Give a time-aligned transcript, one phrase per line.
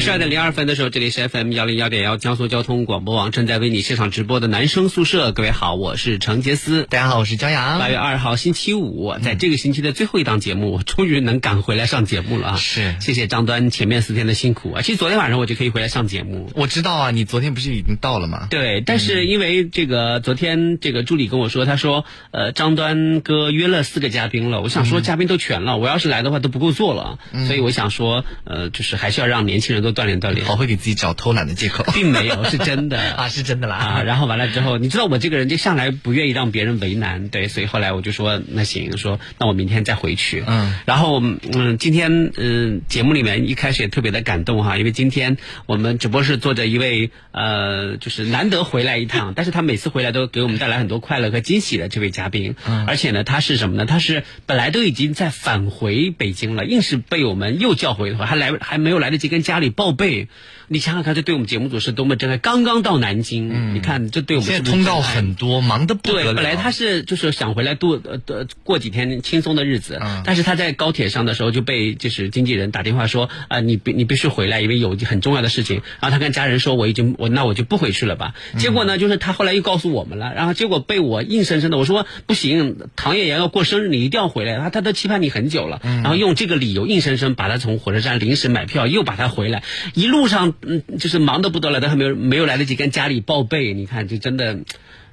[0.00, 5.30] 二十二点零二分的时候，这里是 FM 幺零幺点幺江苏交通广播网正在为你现场直播的男生宿舍。
[5.32, 6.84] 各位好，我是程杰思。
[6.84, 7.78] 大家好，我是焦阳。
[7.78, 12.56] 八月二号星期五，在这个星期的最后一档节目，我终于能赶回来上节目了啊！
[12.56, 14.80] 是，谢谢张端前面四天的辛苦啊！
[14.80, 16.50] 其实昨天晚上我就可以回来上节目。
[16.54, 18.46] 我知道啊，你昨天不是已经到了吗？
[18.48, 30.46] 对，但是因为这个昨天这个助理跟我说，他说呃张端哥约了四个嘉宾了，我想说嘉宾都全了，我要是来的话都不够坐了，所以我想说呃就是还是要让年轻人都锻炼锻炼。
[30.46, 34.02] 好会给自己找偷懒的借口，并没有，是真的啊，是真的啦啊！
[34.02, 40.42] 然后完了之后，你知道我这个人就向来不愿意让别人为难，对，所以后来我就说那行，说那我明天再回去。
[40.46, 53.86] 嗯，然后嗯，今天嗯节目里面一开始也特别的感动哈，因为今天我们直播室坐着一位呃，就是难得回来一趟，但是他每次回来都给我们带来很多快乐和惊喜的这位嘉宾，嗯，而且呢，他是什么呢？
[53.86, 60.28] 他是本来都已经在返回北京了，硬是被我们又叫回来，还来还没有来得及跟家里报备。
[60.72, 62.38] 你想想看，这对我们节目组是多么真爱！
[62.38, 66.24] 刚刚到南京，嗯，你看这对我们现在通道很多，忙得不得了。
[66.26, 75.82] 对，本来他是就是想回来度呃过几天轻松的日子，嗯，但是他在高铁上的时候就被就是经纪人打电话说啊，你必你必须回来，因为有很重要的事情。
[75.98, 78.34] 然后他跟家人说，我已经我那我就不回去了吧。
[78.56, 91.40] 结果呢，就是他后来又告诉我们了，然后结果被我硬生生的我说不行，唐叶阳要过生日，你一定要回来，他他都期盼你很久了，然后用这个理由硬生生把他从火车站临时买票又把他回来，一路上嗯就是忙。
[91.42, 94.58] 的不得了，都还没有没有来得及跟家里报备，你看，就真的，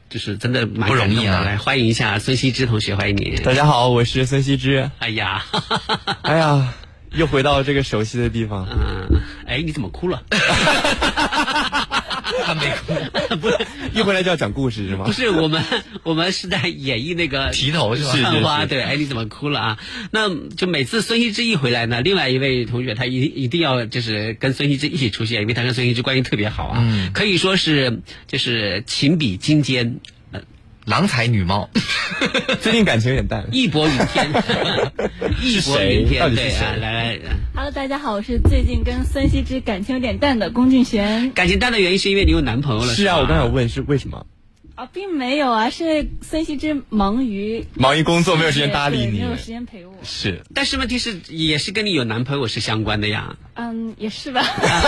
[0.09, 1.42] 就是真的蛮不容易啊！
[1.42, 3.38] 来欢迎一下孙羲之同学，欢迎你。
[3.44, 4.92] 大家好，我是孙羲之。
[5.00, 5.45] 哎呀，
[6.24, 6.74] 哎呀，
[7.13, 8.68] 又回到这个熟悉的地方。
[9.09, 10.22] 嗯，哎，你怎么哭了？
[12.43, 12.93] 他没哭，
[13.38, 13.57] 不是
[13.93, 15.05] 一回来就要讲故事是吗？
[15.05, 15.63] 不是，我们
[16.03, 18.11] 我们是在演绎那个提头是吧？
[18.13, 19.79] 探花对，哎，你怎么哭了啊？
[20.11, 29.99] 那就每次孙羲之一回来呢，另外一位同学他一一定要就是跟孙羲之一起出现，因为他跟孙羲之关系特别好啊，嗯、可以说是就是情比金坚。
[30.88, 31.70] 郎才女貌，
[32.64, 33.46] 最近感情有点淡。
[33.52, 34.31] 义薄云天，
[35.44, 37.20] 义薄云天，对啊，来来。
[37.53, 41.30] Hello，大家好，我是最近跟孙羲之感情有点淡的龚俊璇。
[41.34, 42.94] 感情淡的原因是因为你有男朋友了。
[42.94, 44.25] 是啊，我刚才有问是为什么。
[44.75, 49.94] 啊，并没有啊，是孙羲之忙于忙于工作，没有时间搭理你，没有时间陪我。
[50.04, 53.36] 是，但是问题是，也是跟你有男朋友是相关的呀。
[53.56, 54.42] 嗯，也是吧。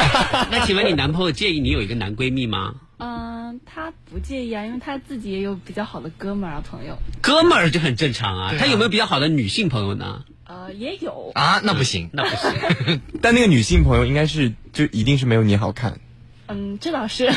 [0.50, 2.76] 那请问你男朋友介意你有一个男闺蜜吗？
[3.00, 6.98] 嗯，他不介意啊，因为他自己也有比较好的哥们儿啊朋友。
[7.22, 8.52] 哥们儿就很正常啊。
[8.54, 10.24] 啊他有没有比较好的女性朋友呢？
[10.46, 13.02] 呃，也有啊，那不行， 那不行。
[13.22, 16.00] 但那个女性朋友应该是就一定是没有你好看。
[16.48, 17.32] 嗯，这倒是。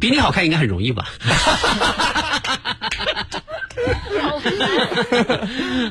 [0.00, 1.06] 比你好看应该很容易吧？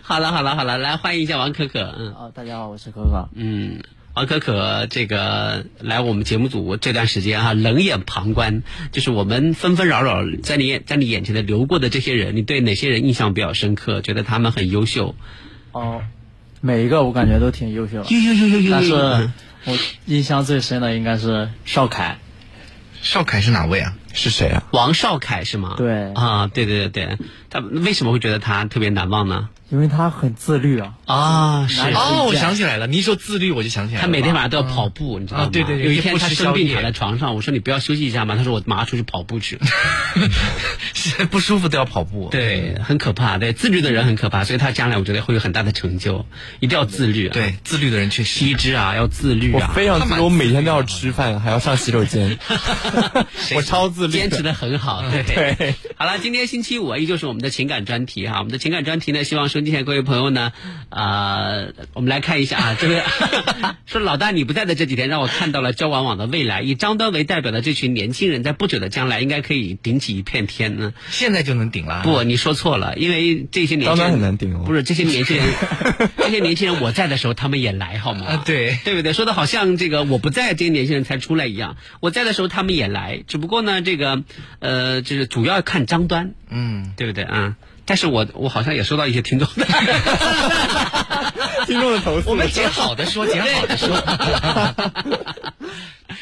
[0.03, 1.79] 好了好了好了，来欢迎一下王可可。
[1.97, 3.27] 嗯，哦，大家好，我是可可。
[3.33, 3.81] 嗯，
[4.15, 14.01] 王可可这个来我们节目组这段时间哈、啊，冷眼旁观，就是我们纷纷扰扰在你在你眼前的流过的这些人，你对哪些人印象比较深刻？
[14.01, 15.15] 觉得他们很优秀？
[15.73, 16.01] 哦，
[16.61, 18.09] 每一个我感觉都挺优秀的。
[18.09, 18.71] 呦呦呦呦呦！
[18.71, 18.93] 但是
[19.65, 22.17] 我印象最深的应该是邵凯。
[23.01, 23.97] 邵凯是哪位啊？
[24.13, 24.63] 是谁啊？
[24.71, 25.73] 王邵凯是吗？
[25.75, 27.17] 对啊，对对对对，
[27.49, 29.49] 他为什么会觉得他特别难忘呢？
[29.75, 30.93] 因为他很自律啊。
[31.05, 34.05] 啊，是哦，我想起来了，你一说自律我就想起来了。
[34.05, 35.49] 他每天晚上都要跑步，你知道吗？
[35.51, 35.85] 对对对。
[35.85, 38.35] 有一天他生病躺在床上，我说你不要休息一下吗？
[38.35, 39.65] 他说我马上出去跑步去了。
[41.29, 42.29] 不舒服都要跑步。
[42.31, 43.37] 对，很可怕。
[43.37, 46.25] 对，自律的人很可怕，所以他将来我觉得会有很大的成就。
[46.61, 47.33] 一定要自律啊。
[47.33, 48.39] 对，自律的人确实。
[48.39, 49.67] 羲之啊，要自律啊。
[49.69, 52.39] 我非常自律，我每天都要吃饭，还要上洗手间。
[53.55, 55.03] 我超自律，坚持的很好。
[55.11, 55.75] 对对。
[55.97, 58.39] 好了，今天星期五依旧是我们的情感专题哈。
[58.39, 60.51] 我们的情感专题呢，希望收各位朋友呢，
[60.89, 63.01] 呃，我们来看一下啊， 这位
[63.85, 66.61] 说老大你不在的这几天，让我看到了交往网的未来。
[66.61, 70.93] 以张端为代表的这群年轻人，在不久的将来应该可以顶起一片天呢。
[71.09, 72.01] 现在就能顶了？
[72.03, 74.63] 不，你说错了，因为这些年轻人很难顶哦。
[74.65, 75.45] 不是这些年轻人，
[76.17, 78.25] 这些年轻人我在的时候他们也来好吗？
[78.25, 79.13] 啊，对，对不对？
[79.13, 81.77] 说的好像这个我不在，这些年轻人才出来一样。
[81.99, 84.23] 我在的时候他们也来，只不过呢，这个
[84.59, 87.55] 呃，就是主要看张端，嗯，对不对啊？
[87.85, 89.65] 但是我我好像也收到一些听众的
[91.67, 93.95] 听众的投诉， 我们捡好的说，捡好的说。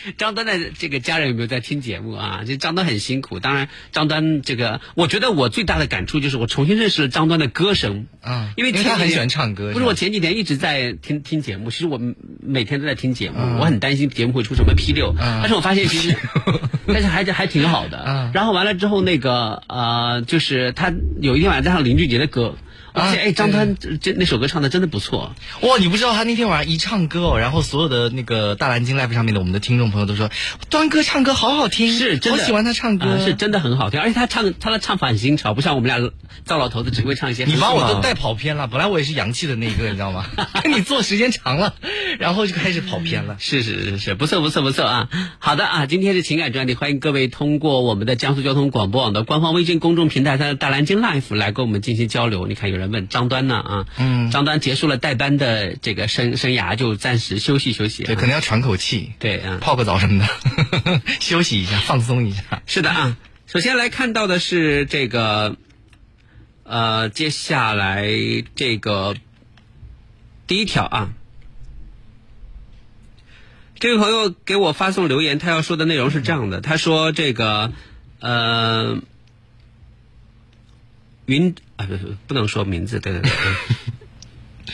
[0.17, 2.41] 张端的这个家人有没有在听节目啊？
[2.45, 3.39] 这张端很辛苦。
[3.39, 8.07] 当然，张端这个，我觉得我最大的感触就是我重新认识了张端的歌声。
[8.21, 11.99] 啊因为他很喜欢唱歌不是，我前几天一直在听听节目，其实我
[12.41, 16.15] 每天都在听节目，我很担心节目会出什么纰漏，但是我发现其实，
[16.87, 18.03] 但是还还挺好的。
[18.05, 22.55] 嗯然后完了之后，那个呃，就是他有一天晚上在唱林俊杰的歌。
[22.93, 30.29] 我发现，啊哎，张丹这这那首歌唱的真的不错，哇，你不知道他那天晚上一唱歌哦，然后所有的那个大蓝鲸 live 上面的我们的听众朋友都说，
[30.69, 36.11] 端哥唱歌好好听，是真的好喜欢他唱歌，啊是真的很好听，而且他唱他的唱法很新潮，不像我们俩
[36.45, 37.45] 糟老头子只会唱一些。
[37.45, 40.25] 你把我都带跑偏了，本来我也是洋气的那一个，你知道吗？
[40.63, 41.75] 跟你做时间长了，
[42.19, 43.37] 然后就开始跑偏了。
[43.39, 45.09] 是是是是，不错不错不错啊！
[45.39, 52.47] 好的啊，今天是情感专题，欢迎各位通过我们的江苏交通广播网的官方微信公众平台上的大蓝鲸 Life 来跟我们进行交流。
[52.47, 58.07] 你看，有人问张端呢啊，嗯张端结束了代班的这个生生涯，就暂时休息休息、啊。
[58.07, 62.61] 对，可能要喘口气，对啊，泡个澡什么的， 休息一下，放松一下。
[62.65, 63.17] 是的啊。
[63.45, 65.57] 首先来看到的是这个，
[66.63, 68.07] 呃，接下来
[68.55, 69.15] 这个
[70.47, 71.09] 第一条啊，
[73.79, 77.73] 这位朋友给我发送留言，他要说的内容是这样的，他说这个
[78.19, 78.97] 呃，
[81.25, 83.31] 云啊不不不能说名字，对对对。
[83.31, 84.73] 对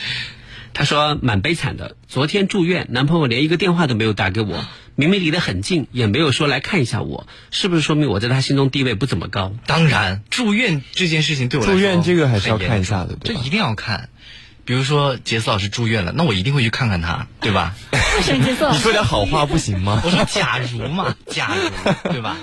[0.72, 4.64] 他说蛮悲惨的，昨天住院，男朋友连一个电话都没有打给我，
[4.94, 9.52] 明明离得很近，也没有说来看一下我，是不是说明我在他心中地位不怎么高？
[9.66, 14.08] 当然，住院这件事情对我来说住院这个还是要看一下的这一定要看。
[14.64, 17.74] 比如说杰斯老师住院了，那我一定会去看看他，对吧？
[17.92, 20.00] 为什么角色你说点好话不行吗？
[20.04, 22.36] 我说假如嘛，假如对吧？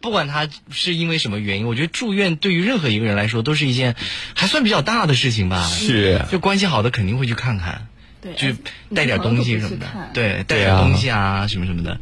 [0.00, 3.96] 不管他是因为什么原因，我觉得住院对于任何一个人来说都是一件
[4.34, 5.66] 还算比较大的事情吧。
[5.66, 7.88] 是就关系好的肯定会去看看，
[8.20, 8.56] 对就
[8.94, 12.00] 带点东西什么的，对，带点东西啊什么什么的，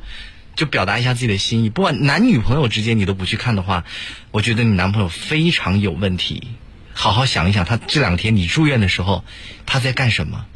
[0.54, 1.70] 就表达一下自己的心意。
[1.70, 3.84] 不管男女朋友之间你都不去看的话，
[4.30, 6.48] 我觉得你男朋友非常有问题。
[6.92, 9.22] 好好想一想，他这两天你住院的时候，
[9.66, 10.46] 他在干什么？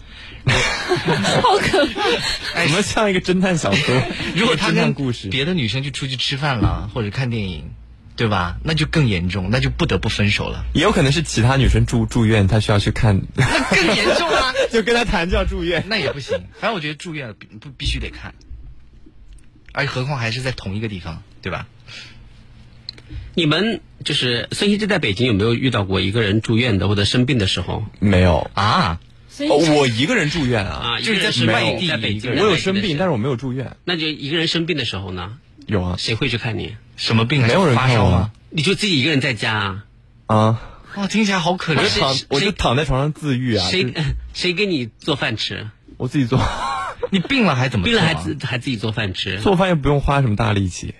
[1.42, 2.62] 好可怕。
[2.64, 4.02] 怎么像一个侦探小说？
[4.34, 7.70] 如果他侦探跟故事，别的女生就出去吃饭了，或者看电影，
[8.16, 8.56] 对吧？
[8.64, 10.64] 那就更严重，那就不得不分手了。
[10.72, 13.20] 也有可能是其他女生住住院，她需要去看，
[13.70, 14.52] 更严重啊！
[14.70, 15.84] 就跟他谈就要住院。
[15.88, 16.38] 那也不行。
[16.60, 18.34] 反正我觉得住院不必须得看，
[19.72, 21.66] 而且何况还是在同一个地方，对吧？
[23.34, 29.00] 你们就是孙熙之在北京有没有遇到过一个人住院的或者生病的时候没有，啊，
[29.48, 31.00] 哦，我一个人住院啊，啊？
[31.00, 33.76] 就是在外地北京，一个人我有生病，但是是我没有住院。
[33.84, 36.76] 那就一个人生病的时候呢，有啊，谁会去看你？
[36.96, 37.46] 什么病啊？
[37.46, 38.30] 没有人发烧吗？
[38.50, 39.84] 你就自己一个人在家啊？
[40.26, 40.60] 啊，
[40.96, 41.78] 哇，听起来好可怜。
[41.78, 43.94] 我就躺谁，我就躺在床上自愈啊，谁
[44.34, 45.68] 谁给你做饭吃？
[45.96, 46.40] 我自己做，
[47.10, 50.94] 你病了还怎么病了还自还自己做饭吃，做饭又不用花什么大力气。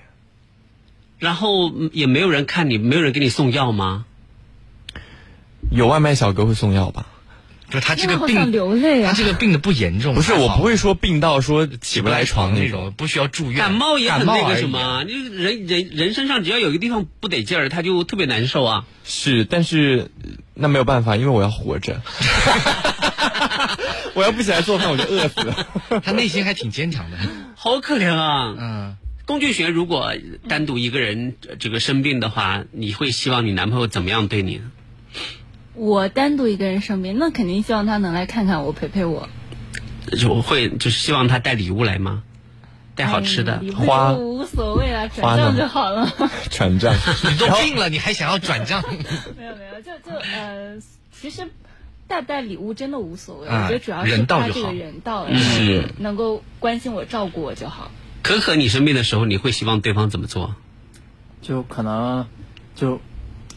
[1.19, 4.07] 然后嗯也没有人看你，没有人给你送药吗？
[5.71, 7.07] 有外卖小哥会送药吧？
[7.71, 13.59] 不是他这个病流泪啊他这个病的不严重，不是，我不会说病到说起不来床那那种。，不需要住院。
[13.59, 18.85] 感冒也很那个什么，你人人人身上只要有一个地方不得劲儿，他就特别难受啊。
[19.05, 22.03] 是，但是呃那没有办法，因为我要活着。
[24.15, 25.67] 我要不起来做饭，我就饿死了。
[26.03, 27.17] 他内心还挺坚强的。
[27.55, 28.55] 好可怜啊！
[28.59, 30.13] 嗯，龚俊学如果
[30.49, 34.61] 单独一个人呃这个生病的话，你会希望你男朋友怎么样对你？
[35.75, 39.29] 我单独一个人生病，那肯定希望他能来看看我，陪陪我。
[40.19, 42.23] 就会就是希望他带礼物来吗？
[42.97, 46.13] 带好吃的哎，礼物花无所谓啊，转账就好了。
[46.51, 46.95] 转账，
[47.31, 48.83] 你都病了，你还想要转账？
[49.39, 50.77] 没有没有，就就呃，
[51.13, 51.49] 其实
[52.09, 57.91] 带不带礼物真的无所谓，啊我觉得主要是人到就好他这个人到了，是能够关心我、照顾我就好。
[58.23, 60.55] 可可，你生病的时候，你会希望对方怎么做？
[61.41, 62.27] 就可能
[62.75, 63.01] 就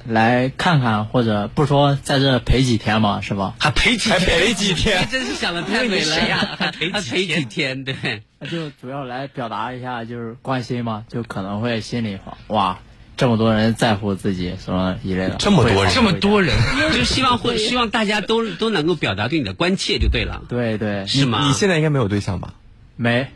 [0.08, 3.54] 来看看，或者不说在这陪几天嘛，是吧？
[3.60, 5.08] 还陪几还陪几你天？
[5.10, 6.56] 真是想的太美了呀。
[6.60, 7.84] 还陪几还陪几天天？
[7.84, 12.80] 对，那就主要来表达一下就是关心嘛，就可能会心里话哇，
[13.16, 15.94] 这么多人在乎自己什么一类的，这么多人？
[15.94, 16.58] 这么多人，
[16.94, 21.46] 就希望会希望大家都都能够表达对你的关切就对了，对对，是吗？
[21.48, 22.54] 你现在应该没有对象吧？
[22.96, 23.28] 没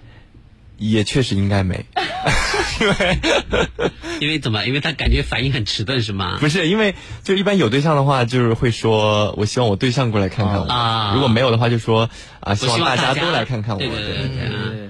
[0.77, 1.85] 也确实应该没，
[2.81, 3.19] 因为
[4.21, 4.65] 因为怎么？
[4.65, 6.37] 因为他感觉反应很迟钝是吗？
[6.39, 10.63] 不是因为就一般有对象的话，就是会说我希望我对象过来看看我。
[10.65, 13.79] 啊如果没有的话，就说啊，希望大家都来看看我。
[13.79, 14.47] 对对对对对。
[14.47, 14.89] 嗯对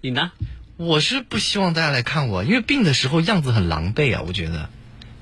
[0.00, 0.30] 你呢？
[0.76, 4.70] 我是不希望大家来看我，因为病的时候样子很狼狈啊，我觉得。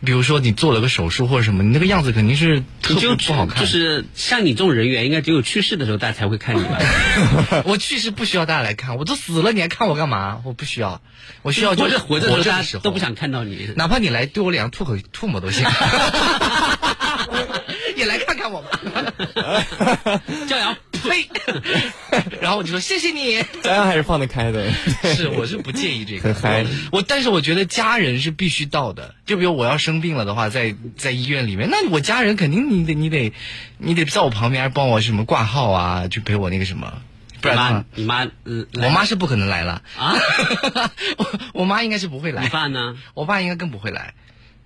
[0.04, 3.60] 比如说你做了个手术或者什么，你那个样子肯定是特别你就不好看。
[3.60, 6.78] 就是像你这种人员，应该只有去世的时候大家才会看你吧？
[7.64, 10.40] 我去世不需要大家来看，我都死了，你还看我干嘛？
[10.44, 11.00] 我不需要，
[11.42, 13.70] 我需要就或者是活着的时候，都不想看到你。
[13.76, 15.64] 哪怕你来对我脸上吐口唾沫都行，
[19.34, 20.22] 吧。
[20.46, 21.28] 教养，呸！
[22.40, 23.38] 然后我就说谢谢你。
[23.62, 24.70] 骄阳还是放得开的。
[25.14, 29.14] 是，我是不介意这个，很嗨我但是我觉得家人是必须到的。
[29.24, 33.32] 就比如我要生病了的话，在在医院里面，那我家人肯定你得你得
[33.78, 36.92] 你得在我旁边帮我什么挂号啊，去陪我那个什么，
[37.40, 40.14] 不你妈然你妈，嗯，我妈是不可能来了啊，
[41.18, 42.96] 我我妈应该是不会你来，爸呢？
[43.14, 44.14] 我爸应该更不会来。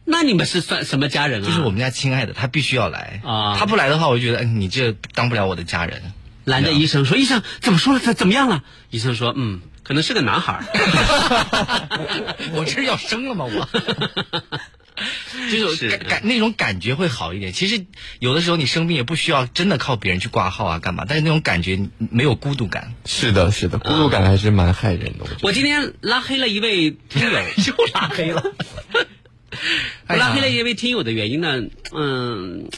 [0.04, 1.46] 那你们是算什么家人啊？
[1.46, 6.02] 就是我们家亲爱的，他必须要来啊他不来的话，我就觉得嗯你这当不了我的家人。
[6.44, 8.00] 拦着医生说：“医生怎么说了？
[8.00, 10.64] 怎怎么样了？”医生说：“嗯，可能是个男孩儿。
[12.56, 13.44] 我这是要生了吗？
[13.44, 13.68] 我。
[15.50, 17.52] 就是是感感那种感觉会好一点。
[17.52, 17.86] 其实
[18.18, 22.94] 有的时候你生病也不需要真的靠别人去挂号啊干嘛，但是那种感觉没有孤独感。
[23.04, 25.20] 是的，是的，孤独感还是蛮害人的。
[25.20, 28.42] 我我今天拉黑了一位听友， 又拉黑了。
[30.08, 32.68] 我拉黑了一位听友的原因呢，嗯，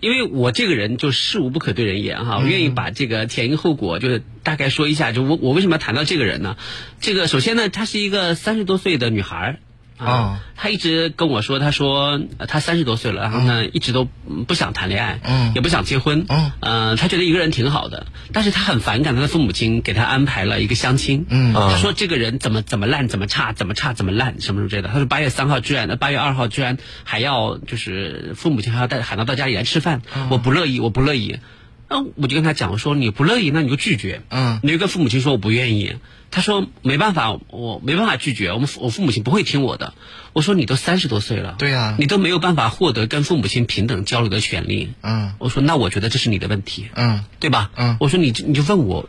[0.00, 6.56] 因为我这个人就事无不可对人言哈，我愿意把这个前因后果就是大概说一下，就我我为什么要谈到这个人呢？
[7.00, 9.58] 这个首先呢，她是一个三十多岁的女孩
[9.96, 15.52] 啊，他一直跟我说，他说呃她三十多岁了，然后呢，一直都嗯不想谈恋爱，嗯。
[15.54, 16.52] 也不想结婚，嗯。
[16.60, 21.54] 呃，她觉得一个人挺好的，但是他很反感他的父母亲给他安排了一个相亲，嗯。
[21.54, 24.88] 他说这个人怎么怎么烂，怎么差，怎么差，怎么烂，什么什么之类的。
[24.88, 31.38] 他说八月三号居然，八月二号居然还要就是父母亲还要带喊他到家里来吃饭，我不乐意，我不乐意。
[31.88, 34.22] 那我就跟他讲，我说你不乐意，那你就拒绝。
[34.30, 35.96] 嗯你就跟父母亲说我不愿意。
[36.30, 39.94] 他说没办法，我没办法拒绝，我们父我父母亲不会听我的。
[40.32, 44.94] 我说你都三十多岁了，对呀你都没有办法获得跟父母亲平等交流的权利。
[45.02, 47.70] 嗯我说那我觉得这是你的问题，嗯，对吧？
[47.76, 49.08] 嗯我说你你就问我，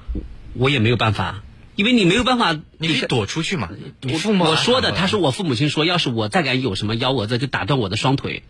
[0.54, 1.42] 我也没有办法，
[1.76, 3.70] 因为你没有办法，你可以躲出去嘛。
[4.04, 8.44] 我父母我说的，他说我父母亲说，要是我再敢有什么幺蛾子，就打断我的双腿。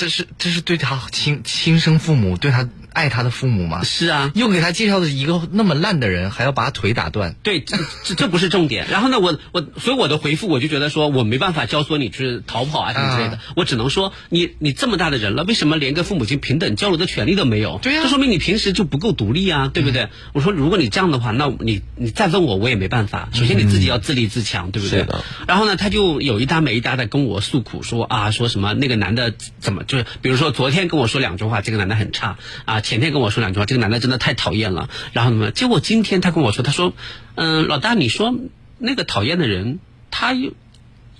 [0.00, 3.84] 这是这是对他亲亲生父母对他爱他的父母吗？
[3.84, 7.36] 是啊，又给他介绍的一个那么烂的人，还要把他腿打断。
[7.42, 8.88] 对，这这这不是重点。
[8.90, 17.78] 然后呢，我我所以我的回复我就觉得说我没办法教唆你去逃跑啊什么之类的，啊我只能说你你这么大的人了，为什么连跟父母亲平等交流的权利都没有？
[17.82, 20.08] 对呀这说明你平时就不够独立啊，对不对？
[20.32, 23.28] 我说如果你这样的话，那你你再问我我也没办法。
[23.34, 25.00] 首先你自己要自立自强，对不对？
[25.00, 34.88] 是的然后呢，他就有一搭没一搭的跟我诉苦说啊，说什么那个男的怎么就是，比如说昨天跟我说两句话，这个男的很差啊，前天跟我说两句话，这个男的真的太讨厌了。
[35.12, 36.92] 然后呢，结果今天他跟我说，他说，
[37.34, 38.32] 嗯、老大，你说
[38.78, 39.80] 那个讨厌的人，
[40.12, 40.52] 他又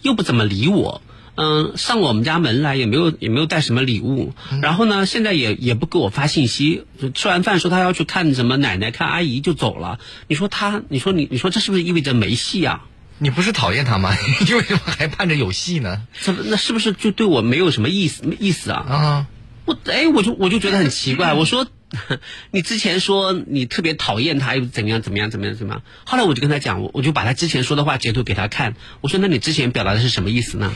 [0.02, 1.02] 又不怎么理我。
[1.34, 6.84] 嗯，上我们家门来也没有也没有带什么礼物，然后呢，现在也也不给我发信息。
[7.14, 9.98] 吃完饭说他要去看什么奶奶看阿姨就走了。
[10.28, 12.86] 你说他，你说你你说这是不是意味着没戏啊？
[13.22, 14.12] 你不是讨厌他吗？
[14.44, 16.02] 你为什么还盼着有戏呢？
[16.20, 18.78] 怎么那是不是就对我没有什么意思意思啊？
[18.88, 19.26] 啊，
[19.66, 21.34] 我哎，我就我就觉得很奇怪。
[21.34, 21.66] 我说，
[22.50, 25.82] 你之前说你特别讨厌他，又怎么样怎么样怎么样怎么样？
[26.04, 28.74] 后来我就跟他讲，我我就把他之前说的话截图给他看。
[29.02, 30.72] 我说，那你之前表达的是什么意思呢？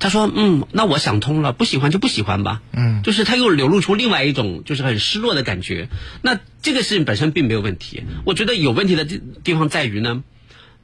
[0.00, 2.62] 他说，嗯，那我想通了，不喜欢就不喜欢吧。
[2.72, 5.88] 嗯，就是他又流露出另外一种就是很失落的感觉。
[6.22, 10.22] 那这个事情本身并没有问题，我觉得有问题的地地方在于呢，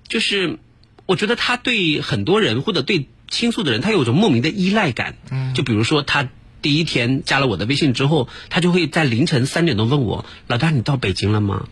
[0.09, 0.59] 就是
[1.07, 5.17] 我觉得他对很多人或者对倾诉的人，他有一种莫名的依赖感。
[5.31, 6.29] 嗯，就比如说他
[6.63, 11.67] 第一天加了我的微信之后，他就会在凌晨三点钟问我：“老大，你到北京了吗？”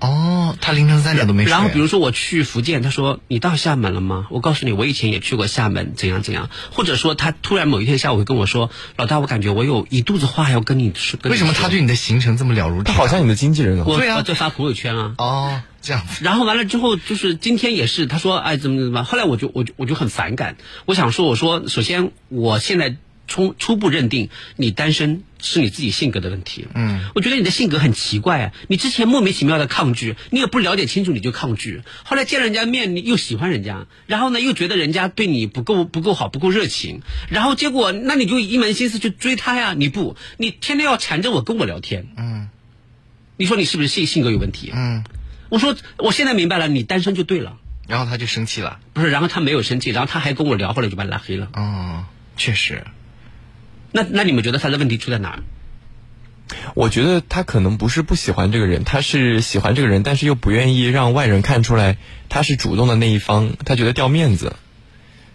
[0.00, 1.50] 哦，他凌晨三点都没睡。
[1.50, 4.28] 然后比如说我去福建，他说你到厦门了吗？
[4.30, 6.50] 我告诉你，我以前也去过厦门，怎样怎样。
[6.70, 11.18] 或者说他突然某一天下午会跟我说，老大，我感觉我有一肚子话要跟你说。
[11.20, 12.94] 跟你为什么他对你的行程这么了如指掌？
[12.94, 13.84] 他好像你的经纪人啊。
[13.88, 15.14] 我对啊我在发朋友圈啊？
[15.18, 16.22] 哦，这样子。
[16.22, 42.48] 然后完了之后，就是今天也是，他说哎怎么怎么，后来我就我就我就很反感，我想说我说首先我现在初初步认定你单身是你自己性格的问题，嗯，我觉得你的性格很奇怪啊，你之前莫名其妙的抗拒，你也不了解清楚你就抗拒，后来见人家面你又喜欢人家，然后呢又觉得人家对你不够不够好不够热情，然后结果那你就一门心思去追他呀，你不，你天天要缠着我跟我聊天，嗯。
[43.40, 44.72] 你说你是不是性性格有问题？
[44.74, 45.04] 嗯，
[45.48, 47.56] 我说我现在明白了，你单身就对了。
[47.86, 48.80] 然后他就生气了。
[48.92, 51.48] 不是，然后他没有生气，然后他还跟我聊，后来就把他拉黑了。
[51.54, 52.04] 哦，
[52.36, 52.84] 确实。
[53.92, 55.38] 那那你们觉得他的问题出在哪儿？
[56.74, 61.96] 我觉得他可能不是不喜欢这个人，他是喜欢这个人，但是又不愿意让外人看出来
[62.28, 64.56] 他是主动的那一方，他觉得掉面子。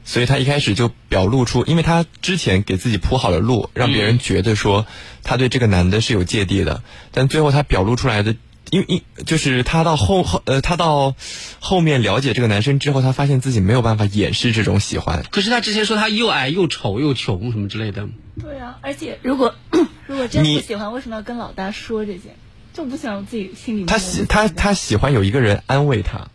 [0.05, 4.85] 所以他一开始就表露出，因为他之前给自己铺好了路，让别人觉得说
[5.23, 8.35] 他对这个男的是有芥蒂的，但最后他表露出来的，
[8.73, 11.15] 因为因就是他到后后呃，他到
[11.59, 15.23] 后面了解这个男生之后，他发现自己没有办法掩饰这种喜欢。
[15.29, 18.09] 可是他之前说他又矮又丑又穷什么之类的，
[18.41, 19.53] 对啊，而且如果
[20.07, 22.35] 如果真的不喜欢，为什么要跟老大说这些？
[22.73, 26.29] 就不想自己心里他喜他他喜欢有一个人安慰他。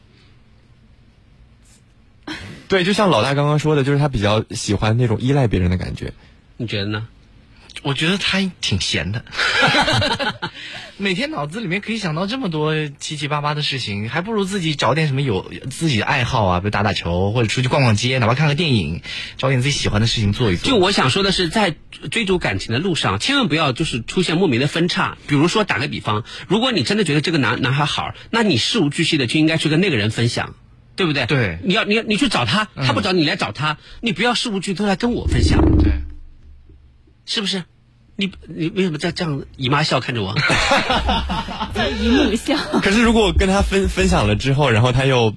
[2.68, 6.12] 对，就像老大刚刚说的，就是他比较喜欢那种依赖别人的感觉。
[6.56, 7.08] 你觉得呢？
[7.82, 9.24] 我觉得他挺闲的，
[10.96, 19.02] 每天脑子里面可以想到这么多七七八八的事情，还不如自己找点什么有自己的爱好啊，比如打打球或者出去逛逛街，哪怕看个电影，
[19.36, 20.68] 找点自己喜欢的事情做一做。
[20.70, 21.76] 就我想说的是，在
[22.10, 25.16] 追逐感情的路上，千万不要就是出现莫名的分叉。
[25.28, 30.54] 比如说，打个比方，如果你真的觉得这个男男孩好，那你事无巨细的就应该去跟那个人分享，
[30.96, 31.26] 对不对？
[31.26, 35.92] 对你要你要你去找他，他不找你来找他，你不要事无巨细都来跟我分享，对，
[37.28, 37.62] 是不是？
[38.16, 40.34] 你你为什么在这样姨妈笑看着我？
[41.74, 42.56] 叫姨母笑。
[42.82, 45.32] 可是如果我跟他分分享了之后，然后他又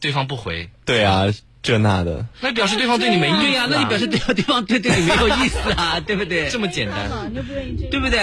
[0.00, 1.24] 对方不回，对啊
[1.62, 3.40] 这那的，那表示对方对你没意思、啊。
[3.42, 6.48] 对呀、那你表示对 对方对对你没有意思啊，对不对？
[6.50, 7.08] 这么简单。
[7.32, 8.20] 你又不愿意，对不对？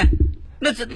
[0.63, 0.93] 那这这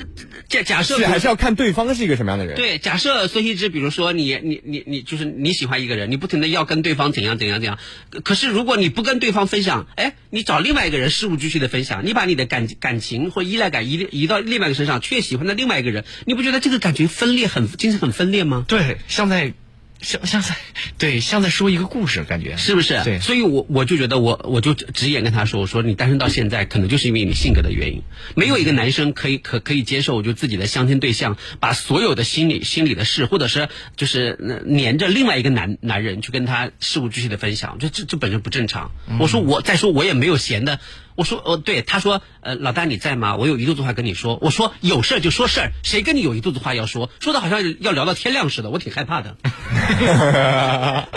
[0.47, 2.55] 假假设是还是要看对方是一个什么样的人。
[2.55, 7.77] 对，假设孙羲之，比如说你你你你就是你喜欢一个人，你不停的要跟对方怎样怎样怎样，
[8.09, 18.63] 可可是如果你不跟对方分享，哎，你找另外一个人事无巨细的分享，你把你的感感情或依赖感移移到另外一个身上，却喜欢的另外一个人，你不觉得这个感觉分裂很精神很分裂吗？
[18.67, 19.53] 对，像在
[20.01, 20.55] 像像在
[20.97, 23.03] 对像在说一个故事，感觉是不是？
[23.03, 28.01] 对所以我我就觉得我我就直言跟他说，我说你单身到现在，可能就是因为你性格的原因，
[28.35, 38.91] 没有一个男生可以可可以接受就自己的相亲对象把所有的心理心理的事，或者是就是呃黏着另外一个男男人去跟他事无巨细的分享，这这这本身不正常。
[39.19, 40.79] 我说我再说我也没有闲的。
[41.17, 43.35] 我说哦，对，他说，呃，老大你在吗？
[43.37, 44.37] 我有一肚子话跟你说。
[44.39, 47.09] 我说有事儿就说事儿，谁跟你有一肚子话要说？
[47.19, 49.35] 说的好像要聊到天亮似的，我挺害怕的。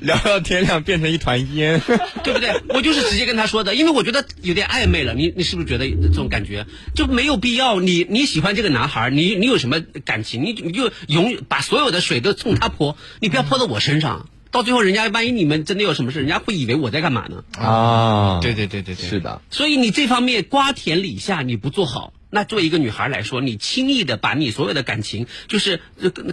[0.00, 1.80] 聊到天亮变成一团烟。
[2.24, 2.60] 对不对？
[2.70, 5.14] 我就是直接跟他说的，因为我觉得有点暧昧了。
[5.14, 7.78] 你你是不是觉得这种感觉就没有必要？
[7.78, 10.42] 你你喜欢这个男孩，你你有什么感情？
[10.42, 14.28] 你你就永远把所有的水都冲他泼，你不要泼到我身上。
[14.50, 17.44] 到最后，人家万一你们真的有什么事，人家会以为我在干嘛呢？
[17.58, 25.80] 啊，对对对对对，是的，所以你这方面瓜田李下你不做好，那作为一个女孩来说，你轻易的把你所有的感情就是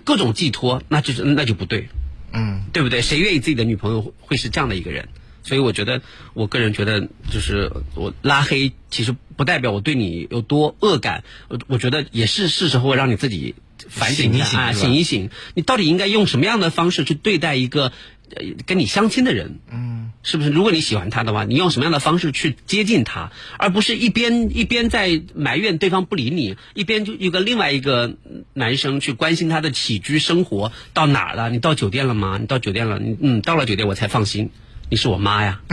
[0.03, 1.89] 各种寄托，那就是那就不对。
[2.33, 3.01] 嗯，对不对？
[3.01, 5.07] 谁愿意自己的女朋友会是这样的一个人？
[5.43, 6.01] 所以我觉得，
[6.33, 11.23] 我个人觉得，就是我拉黑，其实不代表我对你有多恶感。
[11.49, 13.53] 我我觉得也是是时候让你自己
[13.89, 17.91] 反省一下啊，醒一醒你到底应该用什么样的方式去对待一个
[18.35, 19.59] 呃跟你相亲的人？
[19.71, 20.49] 嗯，是不是？
[20.49, 28.15] 如果你喜欢他的话，你用什么样的方式去接近他，而不是一边一边在埋怨对方不理你，一边就一个另外一个
[28.53, 31.49] 男生去关心他的起居生活到哪儿了？
[31.49, 32.37] 你到酒店了吗？
[32.39, 32.99] 你到酒店了？
[32.99, 34.49] 你嗯，到了酒店我才放心。
[34.89, 35.61] 你是我妈呀。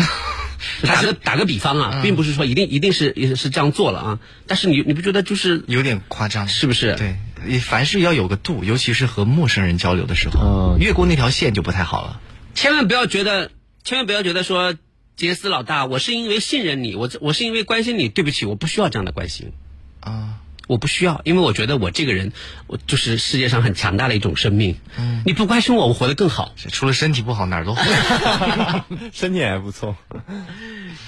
[0.82, 6.96] 打个打个比方啊，并不是说一定一定是是这样做了啊，但是你你不觉得就是有点夸张，是不是？
[6.96, 7.14] 对，也
[7.60, 12.20] 凡事要有个度，尤其是和陌生人交流的时候，嗯越过那条线就不太好了。
[12.54, 13.50] 千万不要觉得，
[13.84, 14.74] 千万不要觉得说，
[15.16, 19.52] 杰斯老大，我是因为信任你，我我是因为关心你，对不起，我不需要这样的关心，
[20.00, 20.39] 啊，
[20.70, 22.32] 我不需要，因为我觉得我这个人，
[22.68, 24.76] 我就是世界上很强大的一种生命。
[24.96, 26.54] 嗯，你不关心我，我活得更好。
[26.70, 27.82] 除了身体不好，哪儿都好。
[29.12, 29.96] 身体也还不错。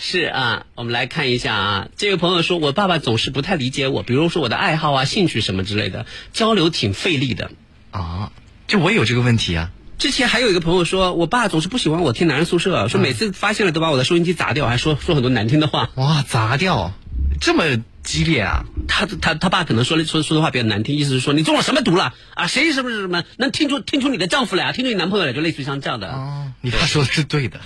[0.01, 7.53] 是啊，我们来看一下啊，这位朋友说，我爸爸总是不太理解我，比如说我的爱好啊、兴趣什么之类的，交流挺费力的。
[7.92, 8.33] 啊，
[8.66, 9.70] 就我也有这个问题啊。
[9.96, 15.88] 之前还有一个朋友说，我爸总是不喜欢我听男人宿舍，说每次发现了都把我的收音机砸掉，还说说很多难听的话。
[15.94, 16.92] 哇，砸掉，
[17.40, 18.65] 这么激烈啊！
[18.88, 22.47] 他他他爸可能说了说说的话比较难听，意思是说你中了什么毒了啊？
[22.49, 24.73] 谁什么什么能听出听出你的丈夫来啊？
[24.73, 26.09] 听出你男朋友来，就类似于像这样的。
[26.09, 27.61] 哦，你爸说的是对的，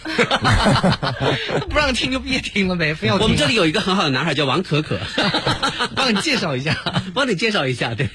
[1.70, 5.00] 不让听就别听了呗，非要我们这里有一个很好的男孩叫王可可，
[5.96, 6.76] 帮你介绍一下。
[7.14, 8.08] 帮你介绍一下，对，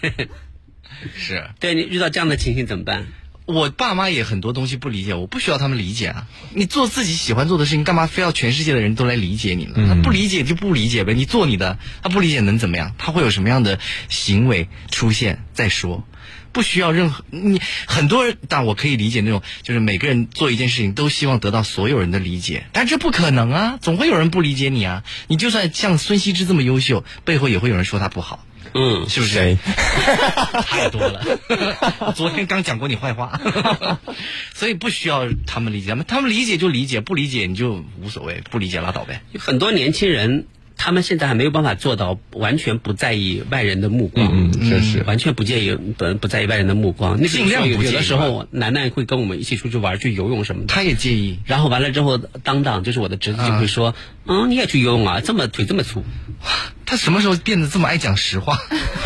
[1.15, 3.07] 是对你遇到这样的情形怎么办？
[3.45, 6.27] 我爸妈也很多东西不理解，我不需要他们理解啊。
[6.53, 9.73] 你做自己喜欢做的事情，干嘛非要全世界的人都来理解你呢？
[9.87, 12.93] 他不理解就不理解呗，你做你的，他不理解能怎么样？
[12.97, 16.05] 他会有什么样的行为出现再说。
[16.53, 25.03] 不需要任何你很多人，但我可以理解那种，就是每个人做一件事情都希望得到所有人的理解，但这不可能啊，总会有人不理解你啊。
[25.27, 28.45] 你就算像孙羲之这么优秀，背后也会有人说他不好。
[28.73, 29.57] 嗯，是不是？
[30.67, 33.39] 太多了，昨天刚讲过你坏话，
[34.53, 39.21] 所以不需要他们理解，他们他们理解就理解，不理解你就无所谓，不理解拉倒呗。
[39.39, 40.45] 很多年轻人。
[40.83, 47.19] 他们现在还没有办法做到完全不在意外人的目光，嗯嗯确实完全不介意不不在意外人的目光。
[47.21, 50.73] 那尽量有有的时候，楠楠会跟我们一起出去玩，去游泳什么的。
[50.73, 53.93] 他也介意，然后完了之后，当当就是我的侄子就会说
[54.25, 55.19] ：“嗯，你也去游泳啊？
[55.23, 56.03] 这么腿这么粗。
[56.87, 58.57] 他什么时候变得这么爱讲实话？”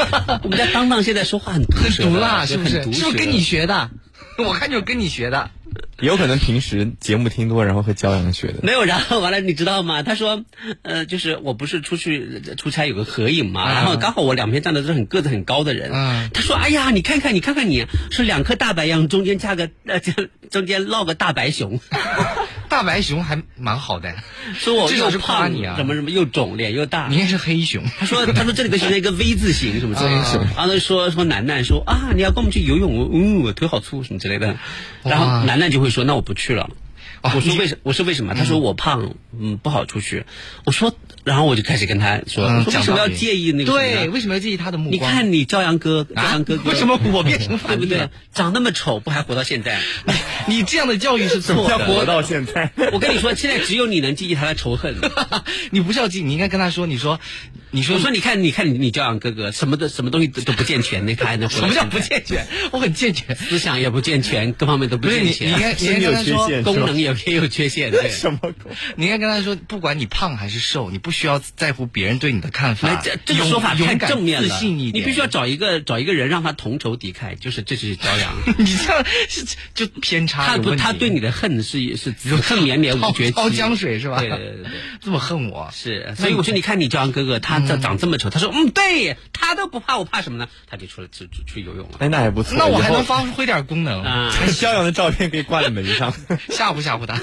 [0.44, 2.84] 我们家当当现在说话很毒很毒辣，是不是？
[2.84, 3.90] 是不是跟你学的？
[4.40, 5.52] 我看就是跟你学的。
[6.00, 8.56] 也 有可能平时节目听多，然后和骄阳学的。
[8.64, 10.04] 没有，然后完了，你知道吗？
[10.04, 10.44] 他说，
[10.82, 15.92] 呃，就是我不是出去出差有个合影嘛，然后刚好我两边站的都是很个子很高的人。
[15.94, 21.80] 嗯他说，哎呀，你看看，你看看你，说两颗大白杨中间夹个呃，这中间落个大白熊，
[22.70, 24.16] 大白熊还蛮好的，
[24.56, 27.18] 说我是夸胖你啊什么什么又肿，脸又大你。
[27.18, 27.84] 也是黑熊。
[27.98, 30.18] 他说：“他说这里头形成一个 V 字形，什么之类的。
[30.18, 34.58] 啊然后说说楠楠说啊，你要跟我们去游泳，嗯，我腿好粗什么之类的。
[35.04, 36.70] 然后楠楠就会说，那我不去了。
[37.22, 38.36] 我说为什我说为什么？
[38.36, 40.26] 他说我胖，嗯，不好出去。
[40.64, 44.94] 我说，然后我就开始跟他说，嗯说为什么要介意那个对，为什么要介意他的目光？
[44.94, 48.12] 你看你朝阳哥，朝啊阳哥哥，为什么我变成对不对反例了？？
[48.34, 49.80] 长那么丑，不还活到现在？
[50.48, 51.72] 你这样的教育是错的。
[51.72, 54.96] 要活到现在， 我跟你说，现在只有你能记忆他的仇恨。
[55.72, 57.20] 你不是要记，你应该跟他说，你说，
[57.72, 62.46] 你说我说，你看，你看你你朝阳哥哥，什么的什么东西都都不健全，那他还能活什么叫不健全？
[62.72, 63.36] 我很健全。
[63.36, 65.48] 思想也不健全，各方面都不健全。
[65.48, 68.10] 你应该你应该有跟他说，缺陷功能也也有缺陷，对。
[68.10, 68.40] 什么？
[68.96, 72.88] 你应该跟他说，不管你胖还是瘦，你不需要在乎别人对你的看法。
[72.90, 75.02] 那这这个说法太正面了，自信一点。
[75.02, 78.36] 你必须要找一个找一个人让他同仇敌忾，就是这就是朝阳。
[78.60, 86.14] 你这样是就偏差他不，他对你的恨是是恨绵绵无绝期， 滔江水是吧对对对对， 这么恨我，是。
[86.18, 90.50] 所以我说，你看你朝阳哥哥，他这长这么丑，他说嗯，对他都不怕，我怕什么呢？
[90.70, 91.98] 他就出来去去去游泳了。
[92.00, 92.58] 哎，那还不错。
[92.58, 96.14] 那我还能发挥点功能，啊，骄阳的照片可以挂在门上。
[96.50, 97.22] 吓唬吓唬他。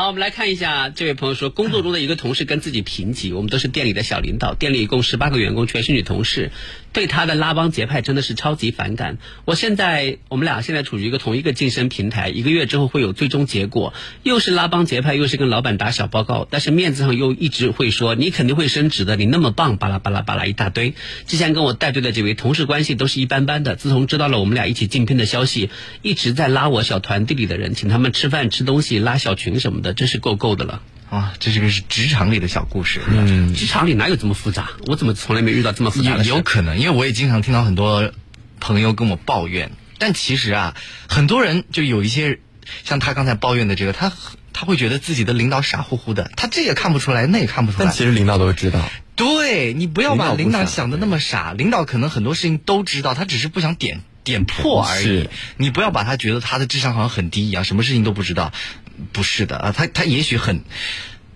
[0.00, 6.52] 好，我们来看一下，这位朋友说，工作中的一个同事跟自己平级，我们都是店里的小领导，店里一共十八个员工，全是女同事，
[6.92, 9.18] 对他的拉帮结派真的是超级反感。
[9.44, 20.94] 我现在，我们俩现在处于一个同一个晋升平台，一个月之后会有最终结果，又是拉帮结派，又是跟老板打小报告，但是面子上又一直会说你肯定会升职的，你那么棒，巴拉巴拉巴拉一大堆。
[21.26, 25.70] 之前跟我带队的几位同事关系都是一般般的，自从知道了我们俩一起竞聘的消息，
[26.02, 30.82] 一直在拉我小团队里的人，请他们吃饭吃东西，拉小群什么的，真是够够的了。
[31.10, 33.00] 啊，这是个是职场里的小故事。
[33.08, 34.70] 嗯，职场里哪有这么复杂？
[34.86, 36.30] 我怎么从来没遇到这么复杂有的事？
[36.30, 38.12] 有可能，因为我也经常听到很多
[38.60, 40.76] 朋友跟我抱怨，但其实啊，
[41.08, 42.38] 很多人就有一些
[42.84, 44.12] 像他刚才抱怨的这个，他
[44.52, 47.86] 他会觉得自己的领导傻乎乎的，他这也看不出来，那也看不出来。
[47.86, 48.88] 但其实领导都知道。
[49.16, 55.28] 对你不要把领导想的那么傻，领导可能很多事情都知道，他只是不想点点破而已。
[55.58, 58.52] 你不要把他觉得他的智商好像很低一样，什么事情都不知道，
[59.12, 60.64] 不是的啊，他他也许很。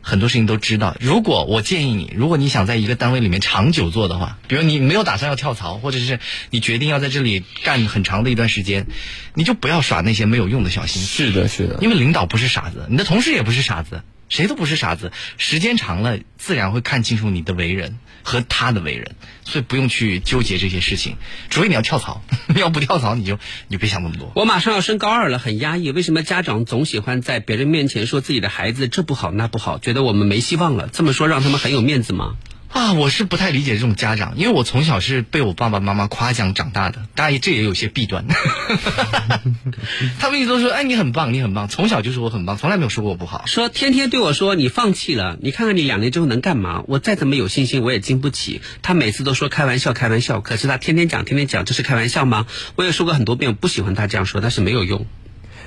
[0.06, 0.94] 很多事情都知道。
[1.00, 8.86] 如果我建议你，如果你想在一个单位里面长久做的话，比如你没有打算要跳槽，或者是你决定要在这里干很长的一段时间，
[9.32, 11.08] 你就不要耍那些没有用的小心思。
[11.08, 11.78] 是的，是的。
[11.80, 15.10] 因为领导不是傻子，你的同事也不是傻子，谁都不是傻子。
[15.38, 21.16] 时间长了，自然会看清楚你的为人和他的为人，所以不用去纠结这些事情。
[21.50, 22.24] 除非你要跳槽，
[22.56, 24.32] 要不跳槽，你就你就别想那么多。
[24.34, 25.92] 我马上要升高二了，很压抑。
[25.92, 30.88] 为什么家长总喜欢在别人面前说自己的孩子这不好那不好，觉得我们没希望了？
[30.90, 32.36] 这么说让他们很有面子吗？
[32.74, 38.26] 啊，我是不太理解这种家长，因为我从小是被我爸爸妈妈夸奖长大的，当然这也有些弊端。
[40.18, 43.44] 他们一直都说，哎，你很棒，你很棒，从小就说我很棒，从来没有说过我不好。
[43.46, 46.82] 说天天对我说你放弃了，你看看你两年之后能干嘛？
[46.88, 48.60] 我再怎么有信心，我也经不起。
[48.82, 52.46] 他每次都说开玩笑，开玩笑，可是他天天讲，天天讲，这是开玩笑吗？
[52.74, 55.06] 我也说过很多遍，我不喜欢他这样说，但是没有用。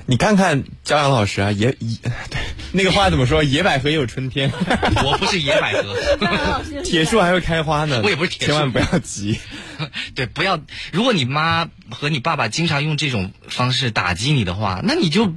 [0.10, 2.40] 你看看焦阳老师啊，野野，对，
[2.72, 3.44] 那个话怎么说？
[3.44, 4.50] 野百合也有春天，
[5.04, 5.94] 我不是野百合，
[6.84, 8.02] 铁树还会开花呢。
[8.04, 9.38] 我也不是铁树千万不要急。
[10.16, 10.60] 对，不要。
[10.94, 15.34] 如果你妈和你爸爸经常用这种方式打击你的话，那你就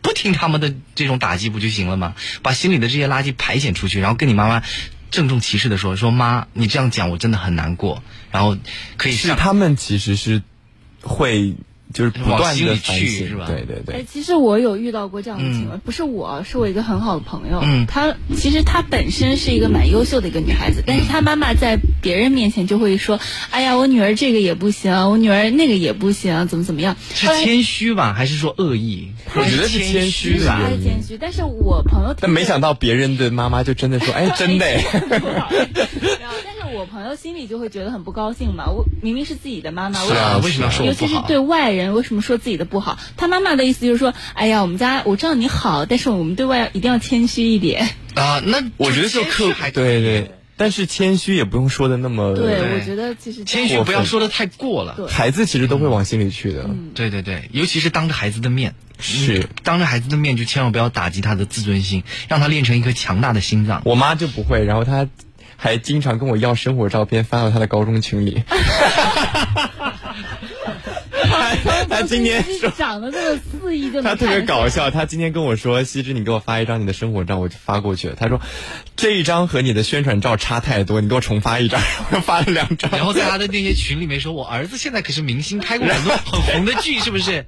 [0.00, 2.14] 不听他们的这种打击不就行了吗？
[2.40, 4.62] 把心里的这些垃圾排遣出去，然后跟你妈妈
[5.10, 8.00] 郑重其事的说：“说妈，你这样讲我真的很难过。”
[8.30, 8.56] 然后
[8.96, 10.40] 可以上是他们其实是
[11.02, 11.56] 会
[11.94, 14.04] 就是不断的反省，去是吧对对对哎，。
[14.06, 17.60] 其实我有遇到过这样的情况，不是我，是我一个很好的朋友。
[17.62, 29.12] 嗯她其实她本身是一个蛮优秀的一个女孩子，但是她妈妈在别人面前就会说：“哎呀，我女儿这个也不行，我女儿那个也不行，怎么怎么样。”是谦虚吧，还是说恶意？
[29.36, 34.66] 我觉得是谦虚是她的原因的谦虚，但是我朋友但没想到别人的妈妈就真的说：“哎，真的。
[36.44, 38.66] ”但是我朋友心里就会觉得很不高兴嘛。
[38.70, 41.06] 我明明是自己的妈妈，是啊，为什么要说我不好？
[41.06, 42.98] 尤其是对外人，为什么说自己的不好？
[43.16, 47.88] 他妈妈的意思就是说，哎呀，我们家我知道你好，但是我们对外一定要谦虚一点。
[48.14, 56.70] 啊，那我觉得就客客对对，但是谦虚也不用说的那么对，我觉得其实谦虚不要说的太过了，孩子其实都会往心里去的。
[56.94, 63.82] 对对对，尤其是当着孩子的面，是当着孩子的面就千万不要打击他的自尊心，让他练成一颗强大的心脏。
[63.84, 65.08] 我妈就不会，然后她
[65.56, 68.42] 还经常跟我要生活照片发到她的高中群里。
[71.94, 72.44] 他今天
[72.76, 74.90] 长得这么肆意，就他特别搞笑。
[74.90, 78.40] 他今天跟我说：“西芝，你给我发一张你的生活照，我就发过去了。”他说
[78.96, 81.80] ：“这一张和你的宣传照差太多，你给我重发一张。
[82.10, 87.46] ”我发了两张，然后在他的那些群里面说：“我儿子现在可是明星，拍过很多很红的剧，是不是？”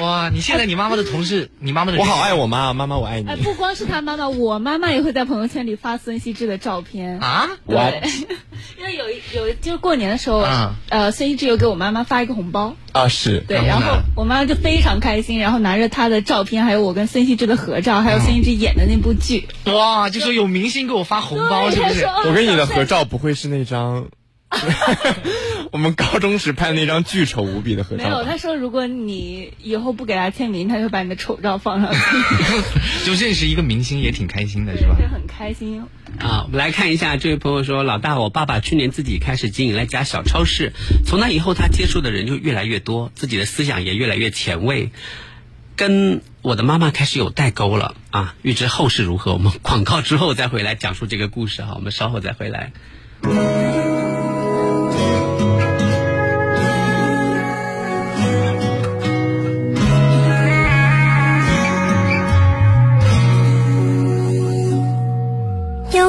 [0.00, 0.30] 哇！
[0.32, 3.28] 你现在你妈妈的同事，你妈妈的我好爱我妈，妈妈我爱你。
[3.28, 7.50] 哎，不光是他妈妈，我妈妈也会在朋友圈里发孙羲之的照片啊。
[7.68, 8.02] 对，
[8.78, 10.46] 因为有有就是过年的时候，
[10.88, 19.48] 呃，孙羲之有给我妈妈发一个红包啊，是对，然后我妈妈就非常开心，然后拿着她的照片，还有我跟孙羲之的合照，还有孙羲之演的那部剧。
[19.66, 20.08] 哇！
[20.08, 22.06] 就说有明星给我发红包，是不是？
[22.26, 24.08] 我跟你的合照不会是那张。
[25.72, 28.04] 我们高中时拍的那张巨丑无比的合照。
[28.04, 31.98] 没有，他说如果你以后不给他签名，他就把你的丑照放上去。
[33.06, 34.96] 就认识一个明星也挺开心的，是吧？
[35.00, 35.82] 是很开心。
[36.18, 40.74] 啊，我们来看一下，这位朋友说：“老大，我爸爸去年自己开始经营了一家小超市，
[41.06, 44.90] 从那以后他接触的人就越来越多，自己的思想也越来越前卫，
[45.74, 48.34] 跟我的妈妈开始有代沟了啊！
[48.42, 52.72] 预知后事如何，我们广告之后再回来讲述这个故事哈，我们稍后再回来。”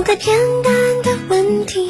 [0.04, 1.90] 个简单的问题，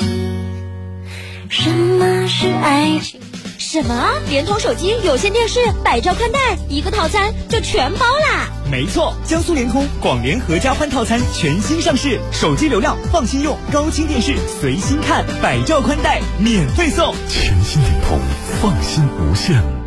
[1.49, 3.19] 什么是爱情？
[3.58, 4.13] 什么？
[4.30, 8.49] 联通手机、有线电视、百兆宽带，一个套餐就全包啦！
[8.69, 17.15] 没错，江苏联通广联合家欢套餐全新上市，手机流量放心用，高清电视随心看，百兆宽带免费送。
[17.28, 18.19] 全新联通，
[18.62, 19.83] 放心无限。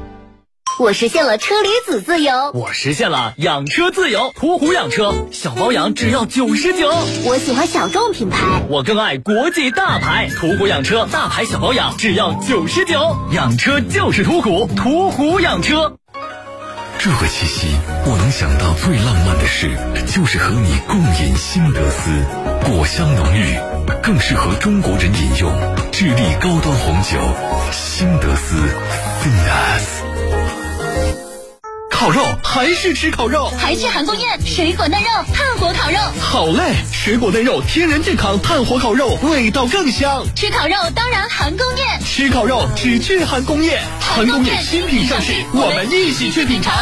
[0.79, 4.35] 我实现了车厘子自由，我实现了养车自由。
[4.37, 6.91] 途虎养车，小保养只要九十九。
[7.25, 10.29] 我喜欢小众品牌，我更爱国际大牌。
[10.29, 13.17] 途虎养车，大牌小保养只要九十九。
[13.33, 15.97] 养车就是途虎，途虎养车。
[16.99, 17.69] 这个七夕，
[18.05, 19.71] 我能想到最浪漫的事，
[20.15, 22.11] 就是和你共饮新德斯，
[22.67, 23.59] 果香浓郁，
[24.03, 25.51] 更适合中国人饮用。
[25.91, 27.19] 智利高端红酒，
[27.73, 29.96] 新德斯 f i n a s
[31.99, 35.97] 烤肉还是吃烤肉，还是韩宫宴，水果嫩肉，炭火烤肉。
[36.21, 40.23] 好嘞，水果嫩肉，天然健康，炭火烤肉，味道更香。
[40.37, 43.83] 吃烤肉当然韩宫宴，吃烤肉只去韩宫宴。
[43.99, 46.75] 韩宫宴新品上市，我们一起去品尝。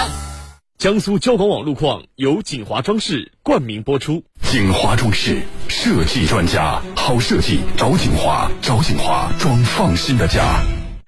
[0.79, 4.24] 江苏交广网路况由锦华装饰冠名播出。
[4.42, 10.61] 锦华装饰设计专家，好设计找锦华，找锦华装放心的家。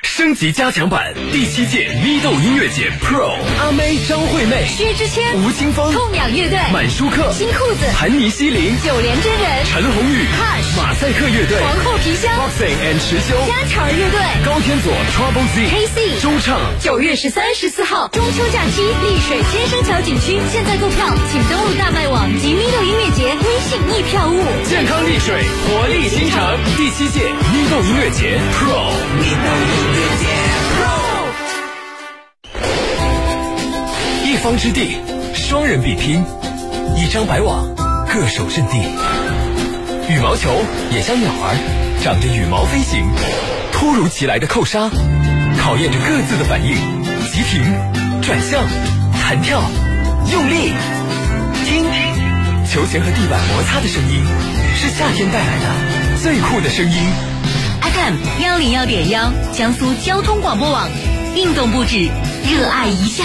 [0.07, 16.61] 升级加强版第七届咪豆音乐节 Pro，阿妹、张惠妹、薛之谦、吴青峰、痛仰乐队、满舒克、新裤子、盘尼西林、九连真人、陈鸿宇、Hush、马赛克乐队、皇后皮箱、Boxing and 池修、家常乐队、高天佐、Trouble Z、KC、周畅。
[16.81, 24.41] 九月十三、十四号中秋假期，丽水千生桥景区现在购票，请登录大麦网及咪豆音乐节微信易票务。
[24.65, 26.41] 健康丽水，活力新城，
[26.77, 28.95] 第七届咪豆音乐节 Pro。
[29.19, 29.96] 咪豆音乐节 Pro。
[34.47, 34.97] 方之地，
[35.35, 36.25] 双人比拼，
[36.95, 37.67] 一张白网，
[38.07, 38.79] 各守阵地。
[40.09, 40.49] 羽毛球
[40.93, 41.59] 也像鸟儿，
[42.01, 43.11] 长着羽毛飞行。
[43.73, 44.89] 突如其来的扣杀，
[45.59, 46.77] 考验着各自的反应。
[47.33, 47.61] 急停，
[48.23, 48.63] 转向，
[49.21, 49.61] 弹跳，
[50.31, 50.71] 用力，
[51.67, 51.83] 听，
[52.71, 54.25] 球鞋和地板摩擦的声音，
[54.77, 56.97] 是夏天带来的最酷的声音。
[57.83, 60.89] FM 幺零幺点幺，江苏交通广播网，
[61.35, 62.09] 运动不止，
[62.49, 63.25] 热爱一下。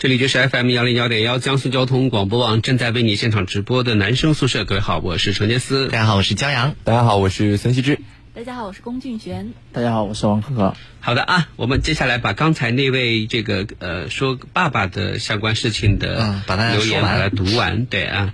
[0.00, 4.64] 这里就是 FM 幺零幺点幺江苏交通广播网正在为你现场直播的男生宿舍。
[4.64, 5.88] 各位好，我是陈杰思。
[5.88, 6.74] 大家好，我是骄阳。
[6.84, 8.00] 大家好，我是孙希之。
[8.32, 9.52] 大家好，我是龚俊璇。
[9.72, 10.74] 大家好，我是王可可。
[11.00, 16.34] 好的啊，我们接下来把刚才那位这个呃说爸爸的相关事情的
[16.72, 17.84] 留言把它读完。
[17.84, 18.32] 对啊，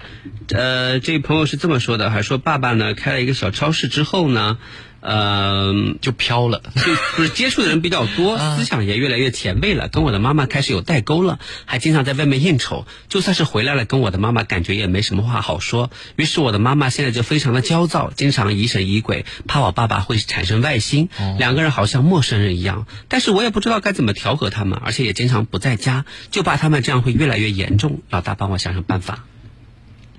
[0.50, 4.59] 呃，这位朋友是这么说的，还说爸爸呢开了一个小超市之后呢，
[5.00, 12.87] 呃，就飘了，就不是接触的人比较多，思想也越来越前卫了，跟我的妈妈开始有代沟了，还经常在外面应酬。
[13.09, 15.90] 就算是回来了，跟我的妈妈感觉也没什么话好说。
[16.16, 22.87] 于是我的妈妈现在就非常的焦躁，经常疑神疑鬼，怕我爸爸会产生外心，两个人好像陌生人一样。
[23.09, 28.00] 但是我也不知道该怎么调和他们，而且也经常不在家，就怕他们这样会越来越严重。
[28.11, 29.24] 老大帮我想想办法。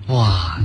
[0.06, 0.60] 哇，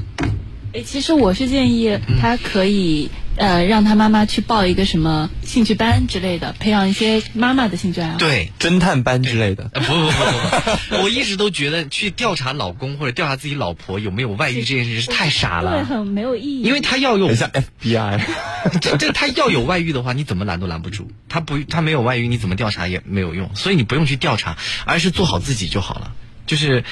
[0.73, 8.17] 哎，其实我是建议他可以、呃让他妈妈去报一个什么兴趣班之类的，培养一些妈妈的兴趣爱好。
[8.17, 9.69] 对，侦探班之类的。
[9.73, 16.61] 呃不不不不不， 我一直都觉得去调查老公或者调查自己老婆有没有外遇这件事是太傻了对，了，很没有意义。
[16.61, 18.21] 因为他要有很像 FBI。
[18.81, 21.11] 这这他要有外遇的话，你怎么拦都拦不住。
[21.29, 23.55] 他不他没有外遇，你怎么调查也没有用。
[23.55, 26.13] 所以你不用去调查，而是做好自己就好了。
[26.45, 26.83] 就是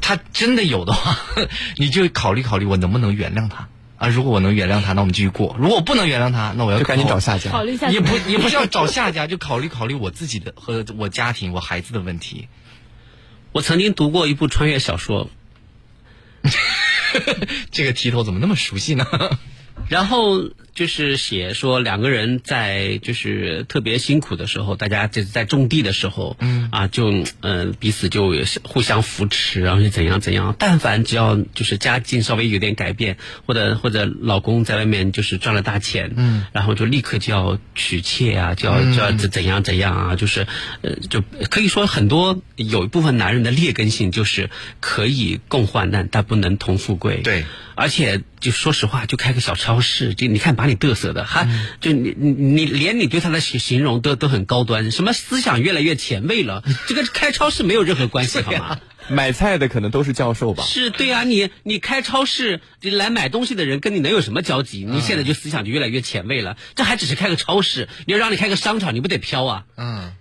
[0.00, 1.16] 他真的有的话，
[1.76, 3.68] 你就考虑考虑我能不能原谅他
[3.98, 4.08] 啊。
[4.08, 12.48] 如果我能原谅他，那我们继续过；如果我不能原谅他，那我要就赶紧找下家考虑一下也不也不是要找下家，就考虑考虑我自己的和我家庭、我孩子的问题。
[13.52, 15.30] 我曾经读过一部穿越小说，
[17.70, 19.06] 这个题头怎么那么熟悉呢？
[19.88, 30.54] 然后就是写说两个人在就是特别辛苦的时候，大家就是在种地的时候，嗯啊，就嗯、呃彼此就互相扶持，然后是怎样怎样。
[30.56, 40.46] 但凡只要就是家境稍微有点改变，或者或者老公在外面就是赚了大钱，嗯，然后就立刻就要娶妾啊，就要就要怎怎样怎样啊，就是
[40.82, 47.16] 呃就可以说很多有一部分男人的劣根性就是可以共患难，但不能同富贵。
[47.16, 47.44] 对。
[47.80, 51.48] 而且就说实话，就开个小超市，就你看把你嘚瑟的，还、
[51.80, 58.78] 就你你你连你对他的形形容都都很高端，什么思想越来越前卫了， 这个开超市没有任何关系，好吗？
[59.10, 60.62] 买菜的可能都是教授吧？
[60.64, 64.84] 是对啊，你你开超市来买东西的人跟你能有什么交集？
[64.84, 69.64] 你现在就思想就越来越前卫了，这还只是开个超市，你要让你开个商场，你不得飘啊？
[69.78, 70.12] 嗯，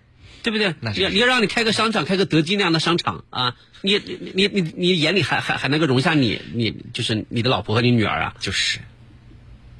[0.41, 0.73] 对不对？
[0.95, 8.35] 你要你要让你开个商场，开个德基那样的商场啊，你你你你你眼里还还还能够容下你你就是你的老婆和你女儿啊？
[8.39, 8.79] 就是。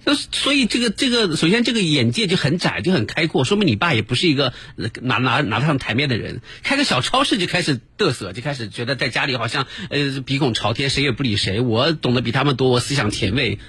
[0.07, 6.39] 那所以这个这个，首先这个眼界就很窄，就很开阔，说明你爸也不是一个呃拿拿拿得上台面的人。
[6.63, 11.59] 开个小超市就开始嘚瑟，就开始觉得在家里好像呃鼻孔朝天，谁也不理谁。
[11.59, 13.59] 我懂得比他们多，我思想前卫，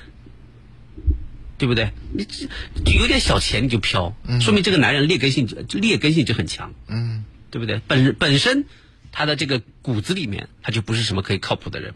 [1.59, 1.91] 对不对？
[2.13, 2.47] 你这
[2.85, 7.81] 就有点小钱你就飘，说明这个男人劣根性就劣根性就很强，嗯，对不对？
[7.89, 8.65] 本本身
[9.13, 11.95] 他的这个骨子里面他就不是什么可以靠谱的人。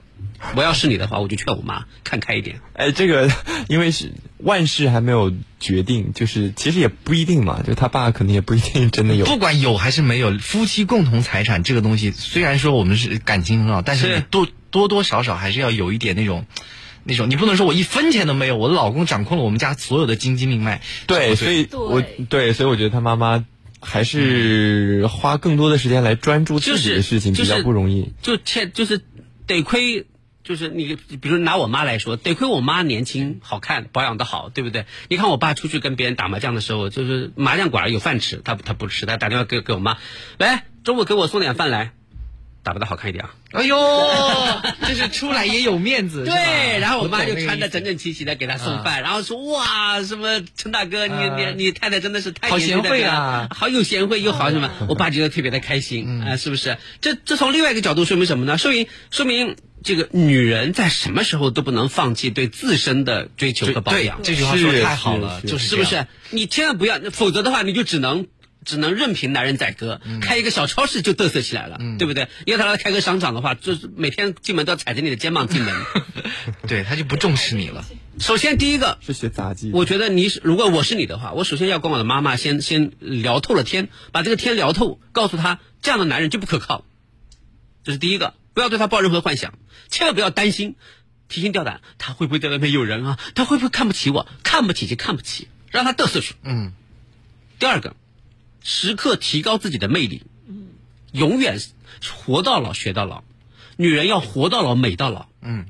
[0.57, 2.61] 我要是你的话，我就劝我妈看开一点。
[2.75, 3.31] 哎，这个
[3.68, 9.25] 因为是万事还没有决定，就是其实也不一定嘛，就他爸可能也不一定真的有。
[9.25, 16.44] 不管有还是没有，夫妻共同财产这个东西，虽然说我们是感情很好，但是是多多多少少还是要有一点那种。
[17.05, 20.83] 那种你不能说我一分钱都没有，我的老公掌控了我们家所有的经济命脉。
[21.09, 23.44] 对，所以我对，所以我觉得他妈妈
[23.83, 28.12] 还是花更多的时间来专注自己的事情比较不容易。
[28.23, 29.03] 就欠就是
[29.47, 30.07] 得亏。
[30.45, 34.87] 就是你，比如拿我妈来说，得亏我妈年轻、好看、保养的好，对不对？
[35.09, 39.99] 你看我爸出去跟别人打麻将的时候，就是麻将馆有饭吃，他他不吃，他打电话给给我妈，
[40.40, 40.49] 喂，
[40.83, 41.92] 中午给我送点饭来，
[42.62, 43.31] 打扮的好看一点啊。
[43.53, 43.77] 哎呦，
[44.88, 46.25] 就是出来也有面子。
[46.25, 56.79] 对，然后我妈就穿的整整齐齐的给他送饭，然后说哇，什么陈大哥，你你你太太真的是太好贤惠啊好有贤惠又好什么，我爸觉得特别的开心啊，是不是？
[57.01, 58.57] 这这从另外一个角度说明什么呢？
[58.59, 66.07] 说明说明这个女人在什么时候都不能放弃对自身的追求和保对养，这句话说是得太好了，就是是不是？
[66.31, 68.29] 你千万不要，否则的话你就只能。
[68.64, 72.29] 只能任凭男人宰割，开一个小超市就嘚瑟起来了，对不对？
[72.46, 75.75] 因为他要开个商场的话，就是每天进门都要踩着你的肩膀进门。
[76.68, 77.85] 对，他就不重视你了。
[78.18, 86.85] 首先第一个，是学杂技，我觉得你如果我是你的话，我首先要跟我的妈妈先先聊透了天，把这个天聊透，告诉她这样的男人就不可靠，
[87.85, 89.55] 这是第一个，不要对他抱任何幻想，
[89.88, 90.77] 千万不要担心
[91.28, 93.18] 提心吊胆，他会不会在外面有人啊？
[93.34, 94.28] 他会不会看不起我？
[94.43, 96.34] 看不起就看不起，让他嘚瑟去。
[96.45, 96.72] 嗯。
[97.59, 97.95] 第二个，
[98.62, 100.22] 时刻提高自己的魅力，
[101.12, 101.60] 永远
[102.24, 103.24] 活到老学到老，
[103.76, 105.26] 女人要活到老美到老。
[105.40, 105.66] 嗯。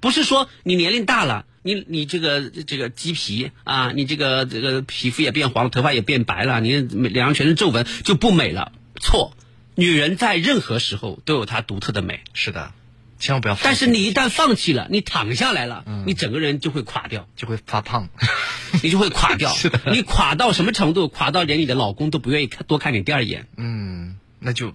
[0.00, 8.72] 不是说你年龄大了，你你这个这个鸡皮啊，你这个这个皮肤也变黄了，头发也变白了，你脸上全是皱纹就不美了。
[9.00, 9.36] 错，
[9.76, 12.72] 女人在任何时候都有她独特的美，是的，
[13.22, 13.64] 千万不要放弃。
[13.64, 18.08] 但是你一旦放弃了，你躺下来了，你整个人就会垮掉，就会发胖，
[18.82, 19.48] 你就会垮掉。
[19.54, 21.06] 是的你垮到什么程度？
[21.06, 23.46] 垮到连你的老公都不愿意看多看你第二眼。
[23.56, 24.74] 嗯，那就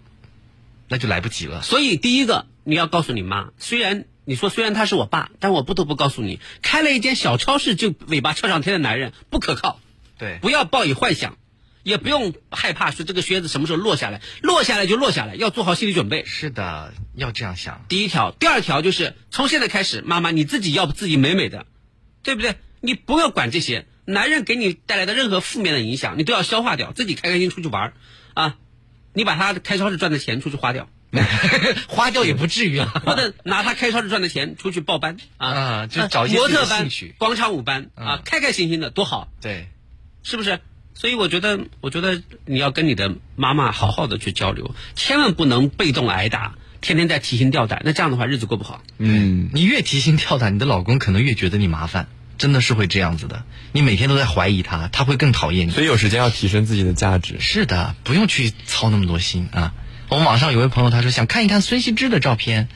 [0.88, 1.62] 那就来不及了。
[1.62, 9.80] 所以第一个你要告诉你妈，虽然你说虽然他是我爸，但我不得不告诉你，开了一间小超市就尾巴翘上天的男人不可靠，
[10.18, 11.38] 对，不要抱以幻想。
[11.88, 16.25] 也不用害怕说这个靴子什么时候落下来，落下来就落下来，要做好心理准备。
[16.25, 17.85] 是的，要这样想。
[17.88, 21.65] 第一条，第二条就是从现在开始，妈妈你自己要自己美美的，
[22.23, 22.55] 对不对？
[22.81, 27.93] 你不要管这些男人给你带来的任何负面的影响，你都要消化掉，自己开开心出去玩儿
[28.33, 28.57] 啊！
[29.13, 30.89] 你把他开超市赚的钱出去花掉，
[31.88, 32.91] 花掉也不至于啊。
[33.05, 39.69] 或者拿他开超市赚的钱出去报班啊，啊就找一些模特班兴趣、广场舞班啊，开开心心的多好，对，
[40.21, 40.59] 是不是？
[41.00, 48.82] 所以我觉得，我觉得你要跟你的妈妈好好的去交流，千万不能被动挨打，天天在提心吊胆，那这样的话日子过不好。
[48.98, 52.08] 嗯，你越提心吊胆，你的老公可能越觉得你麻烦，
[52.39, 53.43] 真的是会这样子的。
[53.74, 55.72] 你每天都在怀疑他，他会更讨厌你。
[55.72, 57.36] 所以有时间要提升自己的价值。
[57.39, 59.74] 是的，不用去操那么多心啊。
[60.10, 62.70] 我们网上有位朋友他说想看一看孙羲之的照片，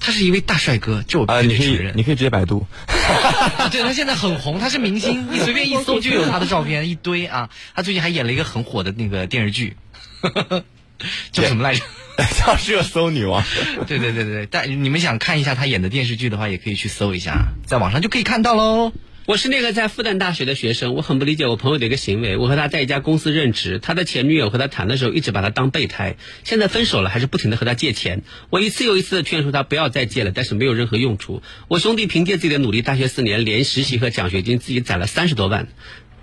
[0.00, 1.96] 他是一位大帅哥，就我啊，必你可以须得承认。
[1.96, 2.66] 你可以直接百度。
[3.70, 7.50] 对他现在很红，他是明星，你随便一搜就有他的照片一堆啊。
[7.74, 9.76] 他最近还演了一个很火的那个电视剧，
[11.32, 11.82] 叫什么来着？
[12.18, 13.44] 叫热搜女王。
[13.86, 18.92] 对对对对对，但你们想看一下他演的电视剧的话，也可以去搜一下，在网上就可以看到喽。
[19.28, 22.38] 我是那个在复旦大学的学生，我很不理解我朋友的一个行为。
[22.38, 28.22] 我和他在一家公司任职，他的前女友和他谈的时候一直把他当备胎，现在分手了还是不停的和他借钱。
[28.48, 31.42] 我一次又一次的劝说他不要再借了，但是没有任何用处。
[31.68, 35.68] 我兄弟凭借自己的努力，大学四年连实习和奖学金自己攒了三十多万。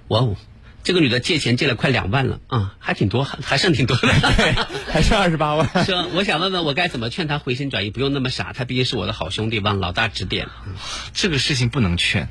[0.07, 0.35] 哇哦，
[0.83, 4.07] 这个女的借钱借了快两万了啊、还挺多，还还剩挺多的。
[4.87, 5.85] 还剩二十八万。
[5.85, 8.51] 说我想问问我该怎么劝他回心转意，不用那么傻。
[8.51, 10.47] 他毕竟是我的好兄弟，望老大指点。
[11.13, 12.29] 这个事情不能劝，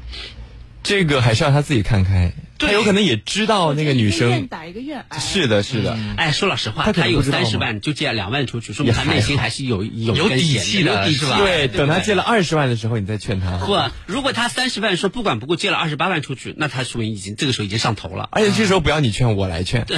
[0.85, 2.33] 这个还是让他自己看开。
[2.57, 4.47] 他有可能也知道那个女生。
[4.47, 5.19] 打一个愿挨。
[5.19, 5.99] 是的，是的。
[6.17, 13.59] 哎，说老实话，他有三十万就借两万出去，说明他内心还是有有有底气的是吧对，等他借了二十万的时候，你再劝他。
[13.59, 13.77] 不，
[14.07, 18.29] 如果他三十万说不管不顾借了二十八万出去，那他说明已经这个时候已经上头了。
[18.31, 19.85] 而且这时候不要你劝，我来劝。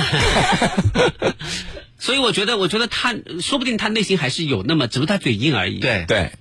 [1.98, 6.32] 所以我觉得，我觉得他说不定他内心还是有那么，只不过他嘴硬而已。，对对，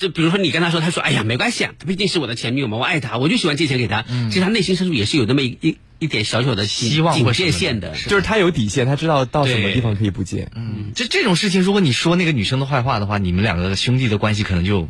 [0.00, 4.02] 就比如说你跟他说，他说哎呀没关系啊，他毕竟是我的前女友嘛，我爱他，我就喜欢借钱给他。
[4.30, 7.94] 其实他内心深处也是有那么一一一点小小的希望警或什么的戒线的。
[7.94, 10.48] 就是他有底线，他知道到什么地方可以不借。
[10.56, 14.88] 嗯，这这种事情，如果你说那个女生的坏话的话，你们两个兄弟的关系可能就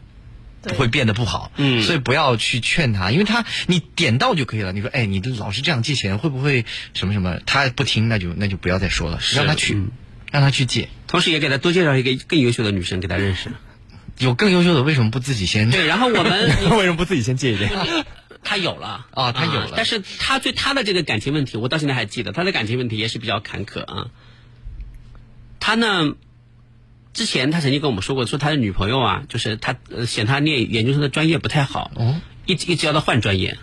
[0.62, 1.50] 对会变得不好。
[1.56, 4.72] 嗯所以不要去劝他，因为他你点到就可以了。
[4.72, 7.40] 你说，哎，你老是这样借钱，会不会什么什么？
[7.46, 9.90] 他不听，那就那就不要再说了，让他去，嗯
[10.30, 10.88] 让他去借。
[11.08, 13.50] 同时也给他多介绍一个更优秀的女生给他认识。
[14.20, 15.70] 有更优秀的，为什么不自己先？
[15.70, 16.48] 对，然后我们
[16.78, 17.70] 为什么不自己先借一点？
[18.42, 24.06] 他有了啊他有了但是他对他的这个感情问题，我到现在还记得，他的感情问题也是比较坎坷啊。
[25.60, 26.14] 他呢，
[27.12, 33.58] 之前他曾经跟我们说过，说他的女朋友啊，就是他呃嫌他念研究生的专业不太好，哦，一直一直要他换专业，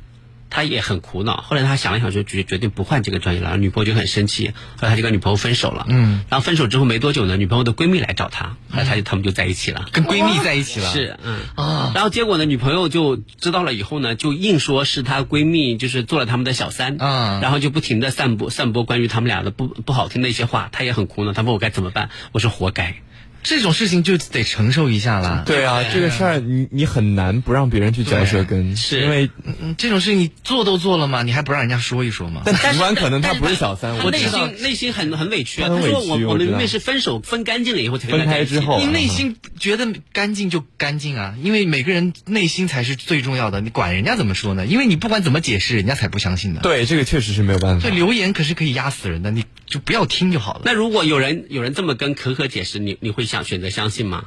[0.50, 1.38] 他也很苦恼。
[1.38, 5.86] 后来他想了想，就决决定不换这个专业了，然后女朋友就很生气，后来他就跟女朋友分手了。
[5.90, 9.86] 嗯，然后分手之后没多久呢，女朋友的闺蜜来找他，后来他就他们就在一起了。
[9.92, 10.92] 跟闺蜜在一起了。
[10.92, 22.96] 是，嗯啊然后结果呢，女朋友就知道了以后呢，就硬说是她闺蜜就是做了他们的小三，啊然后就不停的散播散播关于他们俩的不不好听的一些话，他也很苦恼，他问我该怎么办，我说活该。
[23.44, 25.44] 这种事情就得承受一下啦。
[25.46, 32.42] 对啊，这个事儿你你很难不让别人去嚼舌根，是因为嗯，这种事情你做都做了嘛，你还不让人家说一说吗？
[32.46, 43.62] 但尽管可能他不是小三，我内我知道心内心很很委屈啊，她很她说我我我们明明是分手分干净了以后才分开之后你内心觉得干净就干净啊，因为每个人内心才是最重要的。
[43.62, 44.66] 你管人家怎么说呢？
[44.66, 46.60] 因为你不管怎么解释，人家才不相信呢。
[46.64, 47.96] 对这个确实是没有办法对，。
[47.96, 50.62] 留言可是可以压死人的，你就不要听就好了。
[50.66, 54.26] 那如果有人有人这么跟可可解释，你你会想选择相信吗？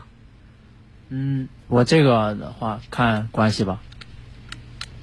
[1.09, 3.81] 嗯，我这个的话看关系吧。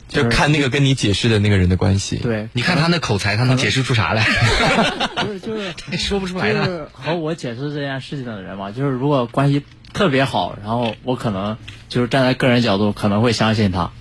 [0.08, 2.16] 就看那个跟你解释的那个人的关系。
[2.16, 4.26] 对，你看他那口才，他能解释出啥来？
[5.20, 6.64] 就是就是 说不出就来的。
[6.64, 11.58] 是和我解释这件事情的人嘛， 就是如果关系特别好，然后我可能
[11.90, 13.92] 就是站在个人角度可能会相信他。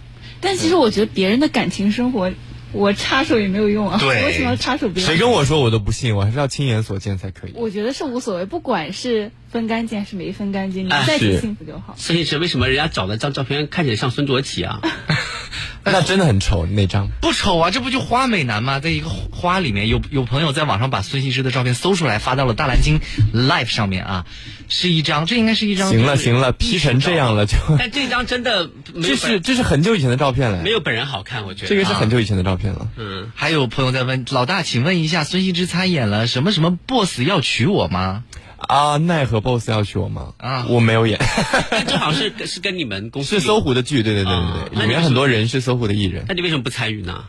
[0.41, 2.31] 但其实我觉得别人的感情生活，
[2.71, 3.99] 我插手也没有用啊。
[3.99, 5.07] 对为什么要插手别人？
[5.07, 7.53] 谁跟我说我都不信，我还是要亲眼所见才可以。
[7.57, 11.95] 我觉得是无所谓，不管是分干净还是没分干净，你哎们在一起是幸福就好。
[11.97, 14.81] 孙艺驰为什么人家找的张照片看起来像孙卓奇啊？
[15.83, 17.09] 那真的很丑那张。
[17.23, 18.81] 不丑啊，这不就花美男吗？
[18.81, 23.01] 在一个花里面，有有朋友在网上把孙兴之的照片搜出来，发到了大蓝鲸
[23.33, 24.27] Live 上面啊，
[24.69, 25.89] 是一张，这应该是一张。
[25.89, 27.57] 行了行了，P 成这样了就。
[27.79, 32.89] 但这张真的没这有是这是很久以前的照片了，没有本人好看，我觉得这个是很久以前的照片了。
[32.97, 38.25] 嗯，还有朋友在问老大，请问一下，孙兴之参演了什么什么 Boss 要娶我吗？
[38.69, 40.35] 啊，奈何 boss 要娶我吗？
[40.39, 41.19] 啊我没有演，
[41.71, 46.25] 但正好是 是跟你们公司是搜狐的剧，对对对啊对对，里面很多人是搜狐的艺人。
[46.29, 47.25] 那你为什么不参与呢？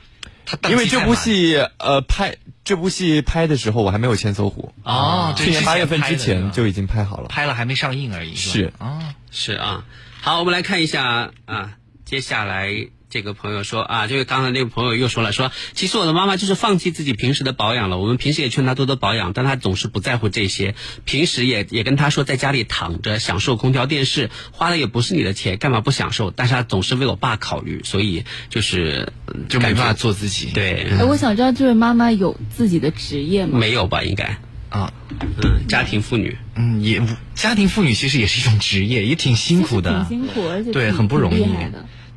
[0.45, 7.27] 他因为这部戏呃拍这部戏拍的时候我还没有签搜狐，哦，去年八月份之前就已经拍好了。
[7.27, 8.33] 拍了，还没上映而已。
[8.35, 9.83] 是啊，是啊，
[10.21, 11.73] 好，我们来看一下啊，
[12.05, 12.69] 接下来
[13.09, 26.31] 这个朋友说啊，这个刚才那个朋友又说了，说其实我的妈妈就是放弃自己平时的保养了，我们平时也劝她多多保养，但她总是不在乎这些，平时也也跟她说在家里躺着享受空调电视，花的也不是你的钱，干嘛不享受？
[26.31, 29.13] 但是她总是为我爸考虑，所以就是
[29.47, 30.47] 就没办法做自己。
[30.53, 33.57] 对，哎，我想知道这位妈妈有自己的职业吗？
[33.57, 34.03] 没有吧？
[34.03, 34.37] 应该，
[34.67, 34.91] 啊，
[35.21, 36.37] 嗯，家庭妇女。
[36.55, 37.01] 嗯，也
[37.35, 40.05] 家庭妇女其实也是一种职业，也挺辛苦的。
[40.09, 41.45] 挺辛苦，而且对很不容易。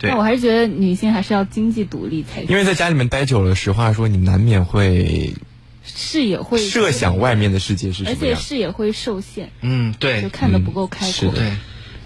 [0.01, 5.35] 对但我还是觉得女性还是要经济独立才行，因为在家里面待久了，实话说，你难免会
[5.85, 8.41] 视野会设想外面的世界是而且什么样。
[8.41, 11.13] 视野会受限，嗯，对就，看得不够开阔。
[11.13, 11.53] 是对，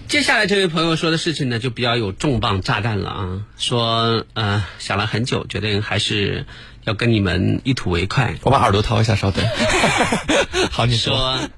[0.07, 3.41] 接下来这位朋友说的事情呢，就比较有重磅炸弹了啊！
[3.57, 6.45] 说呃想了很久，决定还是
[6.83, 8.35] 要跟你们一吐为快。
[8.43, 9.43] 我把耳朵掏一下，稍等。
[10.69, 11.15] 好，你说。
[11.15, 11.49] 说，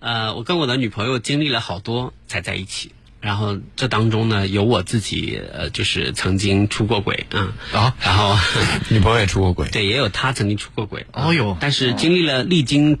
[0.00, 2.92] 呃，我跟我的女朋友经历了好多才在一起，
[3.24, 7.94] 然后这当中呢，有我自己呃，就是曾经出过轨啊，啊？
[8.02, 8.36] 然后
[8.90, 11.06] 女朋友也出过轨，对，也有他曾经出过轨。
[11.12, 11.56] 哦哟。
[11.58, 12.98] 但是经历了历经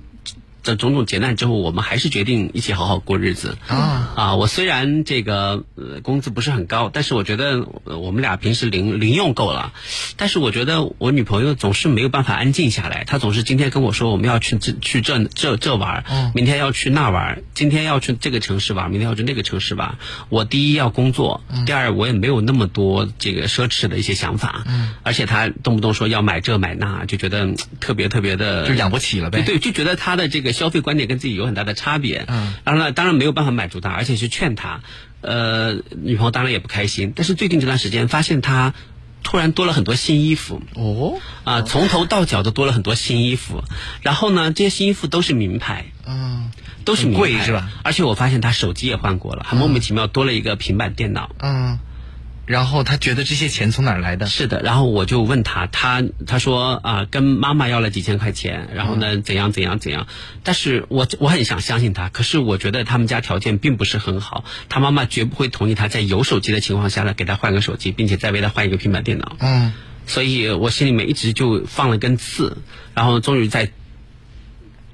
[0.64, 4.34] 这种种劫难之后，我们还是决定一起好好过日子啊啊！
[4.36, 9.74] 我虽然这个呃工资不是很高，但是我觉得呃我们俩平时零零用够了。
[10.16, 16.04] 但是我觉得我女朋友总是没有办法安静下来，她总是今天跟我说我们要去这去这这这玩
[16.34, 19.94] 明天要去那玩儿，今天要去这个城市玩儿，明天要去那个城市玩儿。
[20.30, 29.42] 我第一要工作，嗯第二我也没有那么多这个奢侈的一些想法，嗯而且她动不动说要买这买那，就觉得嗯特别特别的就养不起了呗。
[29.42, 32.24] 对，就觉得她的这个消费观点跟自己有很大的差别。
[32.28, 34.80] 嗯，然后呢，当然没有办法满足他，而且去劝他。
[35.20, 38.72] 呃，女朋友当然也不开心，但是最近这段时间发现他
[39.22, 43.62] 突然多了很多新衣服哦，啊、从头到脚都多了很多新衣服。
[44.02, 46.50] 然后呢，这些新衣服都是名牌，嗯
[46.84, 47.70] 都是名是吧？
[47.82, 51.34] 而且我发现他手机也换过了，还莫名其妙多了一个平板电脑。
[51.40, 51.78] 嗯，
[52.46, 54.26] 然后他觉得这些钱从哪儿来的？
[54.26, 60.06] 是的，然后我就问他，他他说啊、跟妈妈要了几千块钱，然后呢，怎样怎样怎样，
[60.42, 69.72] 但是我我很想相信他，可是我觉得他们家条件并不是很好，他妈妈绝不会同意他在有手机的情况下呢给他换个手机，并且再为他换一个平板电脑，嗯。
[70.06, 72.58] 所以我心里面一直就放了根刺，
[72.92, 73.70] 然后终于在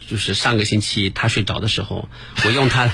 [0.06, 2.08] 就是上个星期他睡着的时候，
[2.44, 2.88] 我用他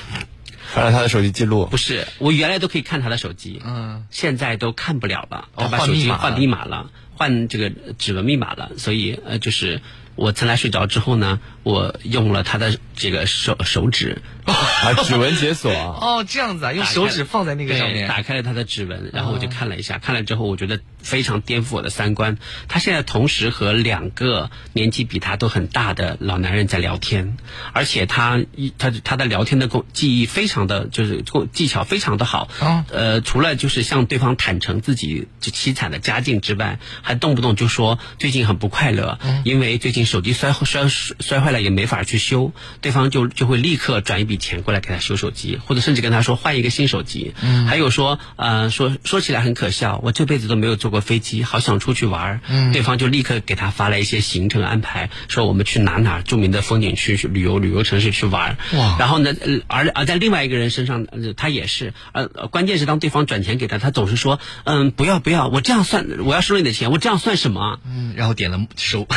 [0.76, 1.64] 翻了他的手机记录。
[1.66, 4.04] 不，是我原来都可以看他的手机，嗯。
[4.10, 6.70] 现在都看不了了，哦他把手机换密码了。
[6.76, 9.80] 换密码了，换这个指纹密码了，所以呃，就是
[10.16, 18.08] 我曾来睡着之后呢，我用了他的这个手手指，啊，指纹解锁啊， 哦，这样子啊，用手指放在那个上面。
[18.08, 22.38] 打开了他的指纹，然后我就看了一下，看了之后我觉得非常颠覆我的三观。
[22.68, 27.36] 他现在同时和两个年纪比他都很大的老男人在聊天，
[27.72, 32.48] 而且他一他他的聊天的功技艺非常的就是技巧非常的好。
[32.60, 47.34] 哦呃，除了就是向对方坦诚自己就凄惨的家境之外，还动不动就说最近很不快乐，因为最近手机摔摔摔坏了也没法去修，对方就就会立刻转一笔钱过来给他修手机，或者甚至跟他说换一个新手机。
[47.42, 52.40] 嗯，还有说呃说说起来很可笑，我这辈子都没有坐过飞机，好想出去玩儿。
[52.48, 58.56] 嗯，对方就立刻给他发了一些行程安排，说我们去哪哪著名的风景区去旅游旅游城市去玩儿。
[58.78, 67.78] 哇然后呢，呃而而在另外一个人身上，呃他也是，呃，呃关键是当对方转钱给他，他总是说，嗯，不要不要，我这样算，我要收你的钱，我这样算什么啊？
[67.86, 69.06] 嗯，然后点了收。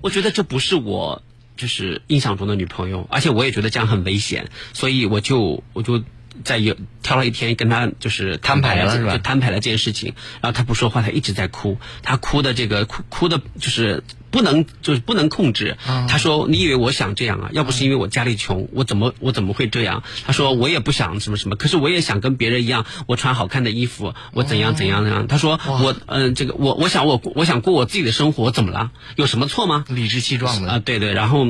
[0.00, 1.22] 我觉得这不是我
[1.56, 6.02] 就是印象中的女朋友，而且我也觉得这样很危险，所以我就我就
[6.42, 9.12] 在有挑了一天跟他就是摊牌了是吧？
[9.12, 14.02] 就摊牌了这件事情，然后他不说话，他一直在哭，他哭的这个哭哭的就是
[14.34, 15.76] 不能就是不能控制。
[16.08, 17.50] 他说：“你以为我想这样啊？
[17.52, 28.90] 要不是因为我家里穷，我怎么我怎么会这样？”他说：“我也不想什么什么，可是我也想跟别人一样，我穿好看的衣服，我怎样怎样怎样。”他说：“我嗯、这个我我想我我想过我自己的生活，怎么了？
[29.14, 31.46] 有什么错吗？”理直气壮的啊，对对，然后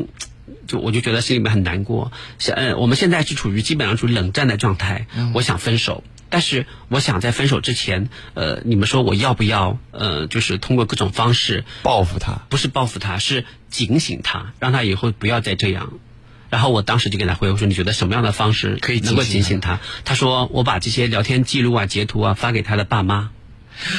[0.66, 2.12] 就我就觉得心里面很难过。
[2.38, 6.04] 现呃，我们现在是处于基本上处于冷战的状态，我想分手。
[6.34, 12.40] 但是我想在分手之前，呃，你们说我要不要呃，就是通过各种方式报复他？
[12.48, 15.92] 不是报复他，是警醒他，让他以后不要再这样。
[16.50, 23.30] 然后我当时就给他回我说：“你觉得什么样的方式可以能够警醒警醒他？”他说：“我把这些聊天记录啊、截图啊发给他的爸妈，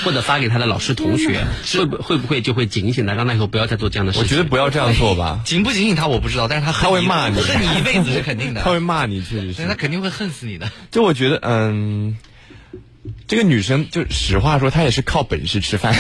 [0.04, 1.44] 或者发给他的老师、同学，
[1.78, 8.62] 会不会不会就会警醒他，让他以后不要再做这样的事情我？”觉得不要这样做吧，警不警醒他我不知道，但是他恨他会骂你，恨你一辈子是肯定的。
[8.62, 9.76] 他会骂你，确实是对他。
[9.76, 10.72] 肯定会恨死你的。
[10.92, 12.18] 就我觉得，嗯，
[13.28, 15.94] 这个女生就实话说，她也是靠本事吃饭。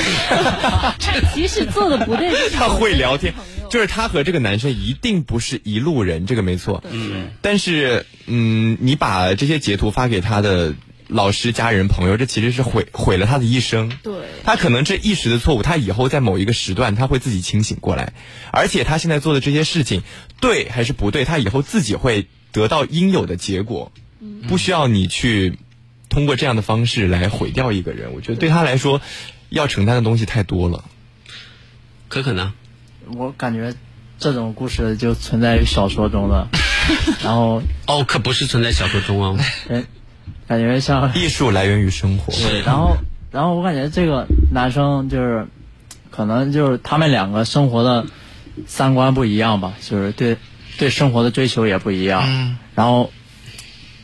[0.99, 3.33] 他即使做的不对， 她会聊天，
[3.69, 6.83] 就是她和这个男生一定不是一路人，这个没错。
[6.89, 10.73] 嗯，但是，嗯，你把这些截图发给他的
[11.07, 13.91] 老师、家人、朋友，这其实是毁毁了他的一生。
[14.01, 18.13] 对他可能这一时的错误，他以后在某一个时段他会自己清醒过来，
[18.51, 20.03] 而且他现在做的这些事情
[20.39, 23.91] 对还是不对，他以后自己会得到应有的结果，
[24.47, 25.59] 不需要你去
[26.09, 28.13] 通过这样的方式来毁掉一个人。
[28.13, 29.01] 我觉得对他来说，
[29.49, 30.85] 要承担的东西太多了。
[32.07, 32.53] 可可呢？
[33.15, 33.75] 我感觉
[34.17, 36.49] 这种故事就存在于小说中了，
[37.23, 39.37] 然后哦，可不是存在小说中哦。
[40.47, 42.97] 人感觉像 艺术来源于生活，对，然后
[43.31, 45.47] 然后我感觉这个男生就是
[46.11, 48.05] 可能就是他们两个生活的
[48.67, 50.37] 三观不一样吧，就是对
[50.77, 53.11] 对生活的追求也不一样，嗯，然后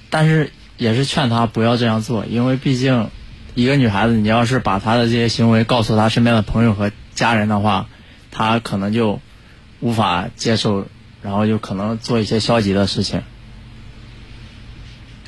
[0.10, 3.10] 但是也是劝他不要这样做，因为毕竟
[3.54, 7.88] 一个女孩子，你要是把她的这些行为告诉她身边的朋友和家人的话，
[8.32, 9.20] 她可能就
[9.80, 10.88] 无法接受，
[11.22, 13.22] 然后就可能做一些消极的事情。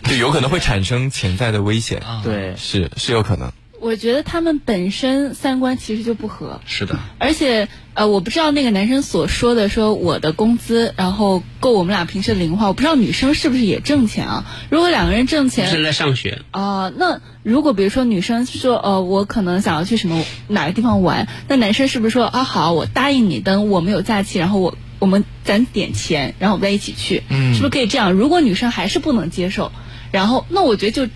[0.10, 2.02] 就有可能会产生潜在的危险。
[2.24, 3.52] 对，是是有可能。
[3.80, 14.46] 我觉得他们本身三观其实就不合，是的，而且呃，我不知道那个男生所说的说我的工资然后够我们俩平时的零花，我不知道女生是不是也挣钱啊？
[14.70, 16.44] 如果两个人挣钱，是在上学。
[16.52, 28.14] 啊、那如果比如说女生说，呃，我可能想要去什么哪个地方玩，那男生是不是说啊好，我答应你，等我们有假期，然后我我们攒点钱，然后我们再一起去，嗯是不是可以这样？
[28.14, 29.74] 如果女生还是不能接受，
[30.14, 31.12] 然后那我觉得就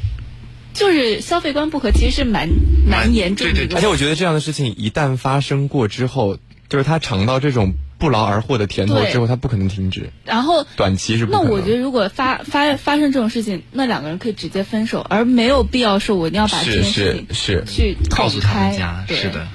[0.74, 2.50] 就是消费观不合，其实是蛮
[2.86, 6.38] 蛮严重的对对而且我觉得这样的事情一旦发生过之后，
[6.68, 10.10] 就是他尝到这种不劳而获的甜头之后，他不可能停止。
[10.26, 11.48] 然后短期是不可能。
[11.48, 19.48] 那我觉得，如果发发发生这种事情，那两个人可以直接分手，而没有必要说我一定要把这件是事是是去告诉他们家是的。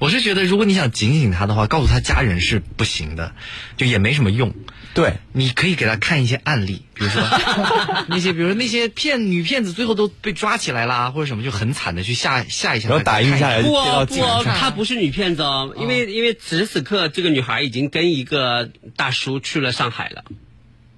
[0.00, 3.32] 我是觉得，如果你想警醒他的话，告诉他家人是不行的，
[3.76, 4.54] 就也没什么用。
[4.92, 7.22] 对，你可以给他看一些案例，比如说
[8.08, 12.88] 那些，比如说那些骗女骗子最后都被抓起来啦，或者什么就很惨的去吓吓一下。
[12.88, 20.24] 他，然后打印下来不下不，她不是女骗子哦，因为因为此时此刻这个女孩已经跟一个大叔去了上海了，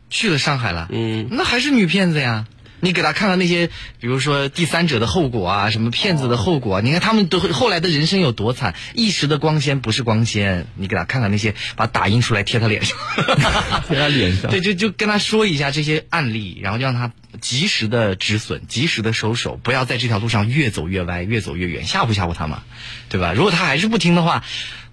[0.09, 2.47] 去了上海了，嗯，那还是女骗子呀。
[2.84, 3.68] 你给他看看那些，
[4.00, 12.98] 比如说第三者的后果啊，什么骗子的后果啊，你看他们都后来的人生有多惨，一时的光鲜不是光鲜，你给他看看那些，把打印出来贴他脸上，
[13.86, 22.64] 贴他脸上，对，就就跟他说一下这些案例，然后让他及时的止损，及时的收手，不要在这条路上越走越歪，越走越远，吓唬吓唬他嘛，
[23.08, 23.32] 对吧？
[23.32, 24.42] 如果他还是不听的话，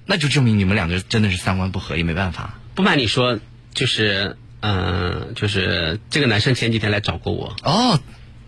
[0.06, 2.54] 那就证明你们两个真的是三观不合，也没办法。
[2.76, 3.40] 不瞒你说，
[3.74, 8.00] 就是嗯、呃就是这个男生前几天来找过我，哦，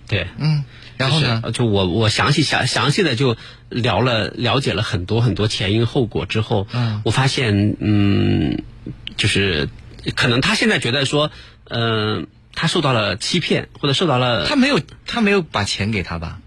[0.08, 0.64] 对，嗯，
[0.98, 1.42] 然后呢？
[1.42, 3.38] 就是就我我详细详详细的就
[3.70, 8.64] 聊了了解了很多很多前因后果之后，嗯我发现嗯，
[9.18, 9.70] 就是
[10.16, 11.32] 可能他现在觉得说，
[11.70, 16.40] 嗯、他受到了欺骗或者受到了他没有他没有把钱给他吧？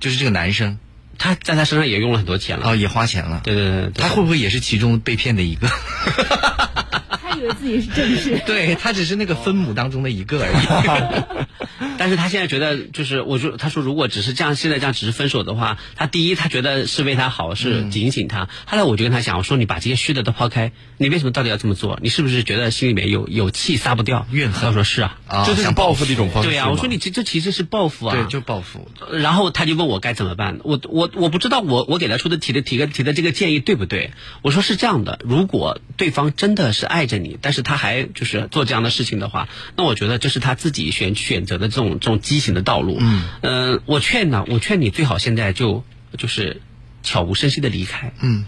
[0.00, 0.78] 就是这个男生，
[1.18, 3.40] 他在他身上也用了很多钱了，哦，也花钱了。
[3.44, 5.68] 对对对对，他会不会也是其中被骗的一个？
[7.34, 11.44] 他以为自己是正室， 对他只是那个分母当中的一个而已。
[11.98, 18.48] 但是他现在觉得，就是我说，他说如果只是这样，现在这样只是分手的话，他第一他觉得是为他好，是警醒他。
[18.66, 21.98] 后来我就跟他讲，我说你把这些虚的都抛开，你为什么到底要这么做？
[22.02, 28.88] 你是不是觉得心里面有有气撒不掉，怨恨他说是啊，啊这就是报复的一种方式对呀、嘛我说你这这其实是报复啊，对，就报复。
[29.12, 34.12] 然后他就问我该怎么办，我我我不知道我我给他出的提的提个提的这个建议对不对？
[34.42, 42.96] 我说是这样的，如果对方真的是爱着你，但是他还就是做这样的事情的话，那我觉得这是他自己选选择的这种这种畸形的道路。
[43.00, 45.84] 嗯呃我劝呢，我劝你最好现在就
[46.16, 46.62] 就是
[47.02, 48.12] 悄无声息的离开。
[48.20, 48.44] 嗯，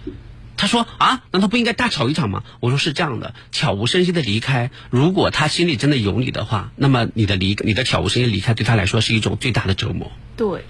[0.56, 2.44] 他说啊，难道不应该大吵一场吗？
[2.60, 4.70] 我说是这样的，悄无声息的离开。
[4.90, 10.12] 如果他心里真的有你的话，那么你的离你的悄无声息离开对他来说是一种最大的折磨。
[10.36, 10.64] 对，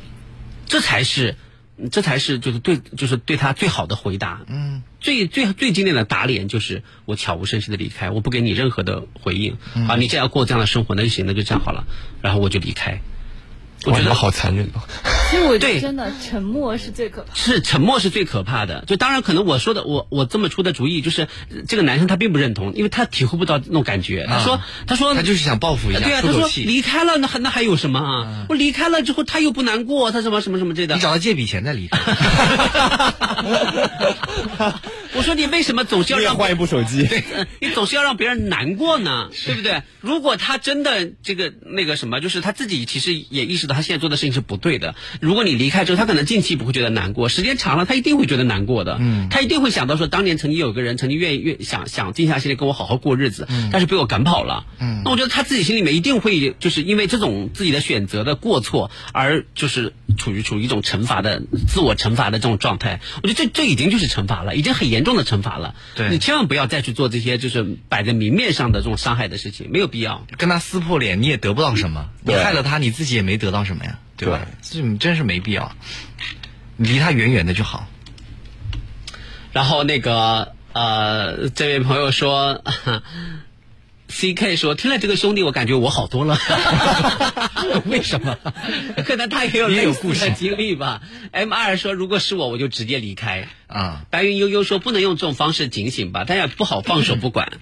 [0.67, 1.37] 这才是，
[1.91, 4.41] 这才是就是对就是对他最好的回答。
[4.47, 9.57] 嗯，最最最经典的打脸就是我悄无声息的离开，我不给你任何的回应。
[9.89, 11.85] 啊，你既然要过这样的生活，那就行，那就这样好了。
[12.23, 13.01] 然后我就离开。
[13.85, 14.81] 我觉得好残忍哦。
[15.31, 17.35] 其实我觉对得真的沉默是最可怕的。
[17.35, 18.85] 是沉默是最可怕的。
[18.87, 21.29] 就当然可能我说的我我这么出的主意，就是呃
[21.69, 24.25] 这个男生他并不认同，因为他体会不到那种感觉。
[24.29, 26.49] 他说、他说他就是想报复一下，对啊，他说。
[26.57, 28.47] 离开了那还那还有什么啊？
[28.49, 31.01] 我离开了之后他又不难过，他什么什么什么之类的你。
[31.01, 31.99] 找他借笔钱再离开。
[35.15, 37.03] 我说你为什么总是要让换一部手机。
[37.07, 37.25] 对
[37.61, 39.83] 你总是要让别人难过呢，对不对？
[40.01, 44.95] 如果他真的这个那个什么，就是他自己其实也意识到他现在做的事情是不对的。
[45.21, 48.97] 如果你离开之后，他可能近期不会觉得难过，时间长了他一定会觉得难过的。
[49.01, 54.67] 嗯，他一定会想到说，当年曾经有个人曾经愿意愿想想静下心来跟我好好过日子，但是被我赶跑了。
[54.79, 63.01] 嗯，那我觉得他自己心里面一定会就是因为这种自己的选择的过错而就是处于处于一种惩罚的自我惩罚的这种状态。
[63.23, 65.75] 我觉得这这已经就是惩罚了，已经很严重的惩罚了。
[65.95, 70.27] 对你千万不要再去做这些就是摆在明面上的这种伤害的事情，没有必要。
[70.37, 74.47] 跟他撕破脸，你也得不到什么，你害了他，你自己也没得到什么呀，对吧？
[74.63, 75.73] 这你真是没必要，
[76.77, 77.87] 你离他远远的就好。
[79.53, 82.63] 然后那个呃，这位朋友说。
[84.09, 86.39] C K 说：“听了这个兄弟，我感觉我好多了。
[87.87, 88.39] 为什么？
[89.05, 91.03] 可能他也有也有故事的经历吧。
[91.33, 97.53] M 二说：“如果是我，我就直接离开。”啊，白云悠悠说：“不能用这种方式警醒吧，但也不好放手不管。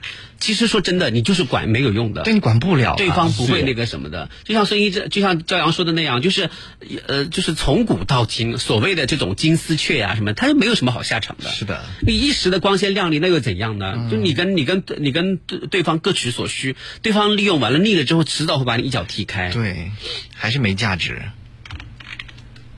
[0.45, 2.20] 其实说真的，你就是管没有用的。
[2.22, 6.51] 对你管不了啊，对方不会那个什么的，就像孙一这，就像朝阳说的那样，就是，
[7.07, 11.49] 呃，就是从古到今，所谓的这种金丝雀呀、什么，它是没有什么好下场的。
[11.49, 14.11] 是的，你一时的光鲜亮丽，那又怎样呢？
[14.11, 19.49] 就你跟你跟你跟对对方各取所需，对方利用完了腻了之后，迟早会把你一脚踢开。
[19.49, 19.92] 对，
[20.34, 21.22] 还是没价值。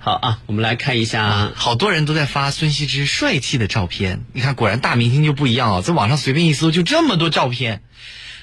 [0.06, 7.82] 好啊，我们来看一下，好多人都在发孙羲之帅气的照片，你看，果然大明星就不一样哦，在网上随便一搜，就这么多照片，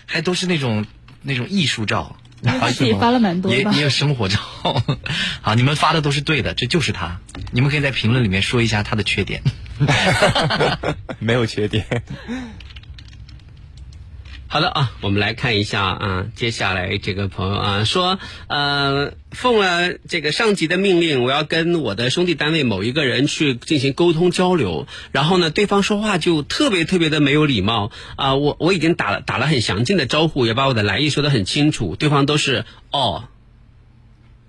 [0.05, 0.85] 还都是那种
[1.21, 2.17] 那种艺术照。
[2.43, 4.37] 他自己发了蛮多吧也也有生活照，
[5.39, 7.21] 好，你们发的都是对的，这就是他。
[7.53, 9.41] 你们可以在评论里面说一下他的缺点。
[11.19, 12.03] 没有缺点。
[14.53, 33.23] 好的啊，我们来看一下啊，接下来这个朋友啊说，呃，奉了这个上级的命令，我要跟我的兄弟单位某一个人去进行沟通交流，然后呢，对方说话就特别特别的没有礼貌啊、我我已经打了打了很详尽的招呼，也把我的来意说的很清楚，对方都是哦，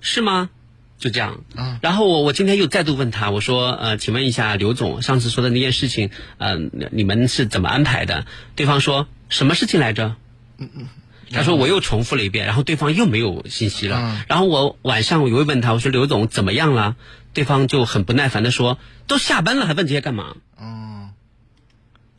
[0.03, 0.51] 是吗？
[0.99, 6.59] 就这样，啊然后我我今天又再度问他，我说呃，请问一下刘总，上次说的那件事情，呃，
[6.91, 8.27] 你们是怎么安排的？
[8.55, 10.14] 对方说什么事情来着？
[10.59, 10.87] 嗯嗯
[11.32, 13.99] 他说我又重复了一遍，然后对方又没有信息了。
[13.99, 16.95] 嗯然后我晚上我又问他，我说刘总怎么样了？
[17.32, 18.78] 对方就很不耐烦的说，
[19.09, 20.37] 都下班了还问这些干嘛？
[20.57, 21.04] 哦，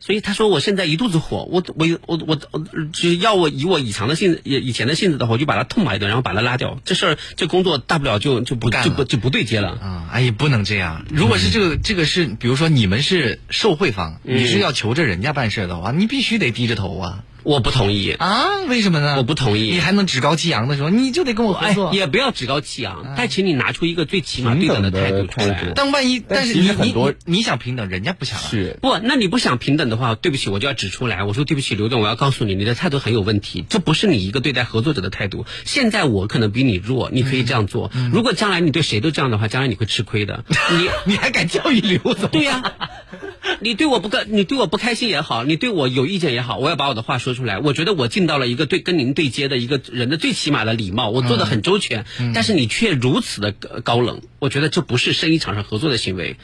[0.06, 2.60] 所以他说我现在一肚子火，我我我我我，
[2.92, 6.78] 就要我以我以前的性子以以前的性子的话，我就把他痛骂一顿，然后把他拉掉。
[6.84, 9.70] 这事儿这工作大不了就就不干就不就不对接了。
[9.70, 11.04] 啊，哎，呀不能这样。
[11.10, 18.64] 如果是这个，这个是，比如说你们是受贿方，嗯你是要求着人家办事的话，你必须得低着头啊我不同意，啊！
[18.68, 19.14] 为什么呢？
[19.18, 25.72] 我不同意你还能趾高气扬的说，你就得跟我合哎作。，也不要趾高气扬，但请你拿出一个最起码对等的态度出来。
[25.76, 28.42] 但万一，但是你你实很多你你想平等，人家不想啊。
[28.50, 31.22] 是不，那你不想平等的话，对不起，我就要指出来。
[31.22, 35.46] 我说对不起，刘总，我要告诉你，你的态度很有问题，这不是你一个对待合作者的态度。
[35.64, 37.92] 现在我可能比你弱，你可以这样做。
[38.12, 40.44] 如果将来你对谁都这样的话，将来你会 吃亏的。
[40.72, 42.28] 你你还敢教育刘总？
[42.30, 42.72] 对呀、
[43.60, 47.60] 你对我不开，你对我不开心也好，你对我有意见也好，我要把我的话说出来。
[47.60, 56.36] 我觉得我尽到了一个对跟您对接的一个人的最起码的礼貌，我做的很周全，但是你却如此的高冷，我觉得这不是生意场上合作的行为，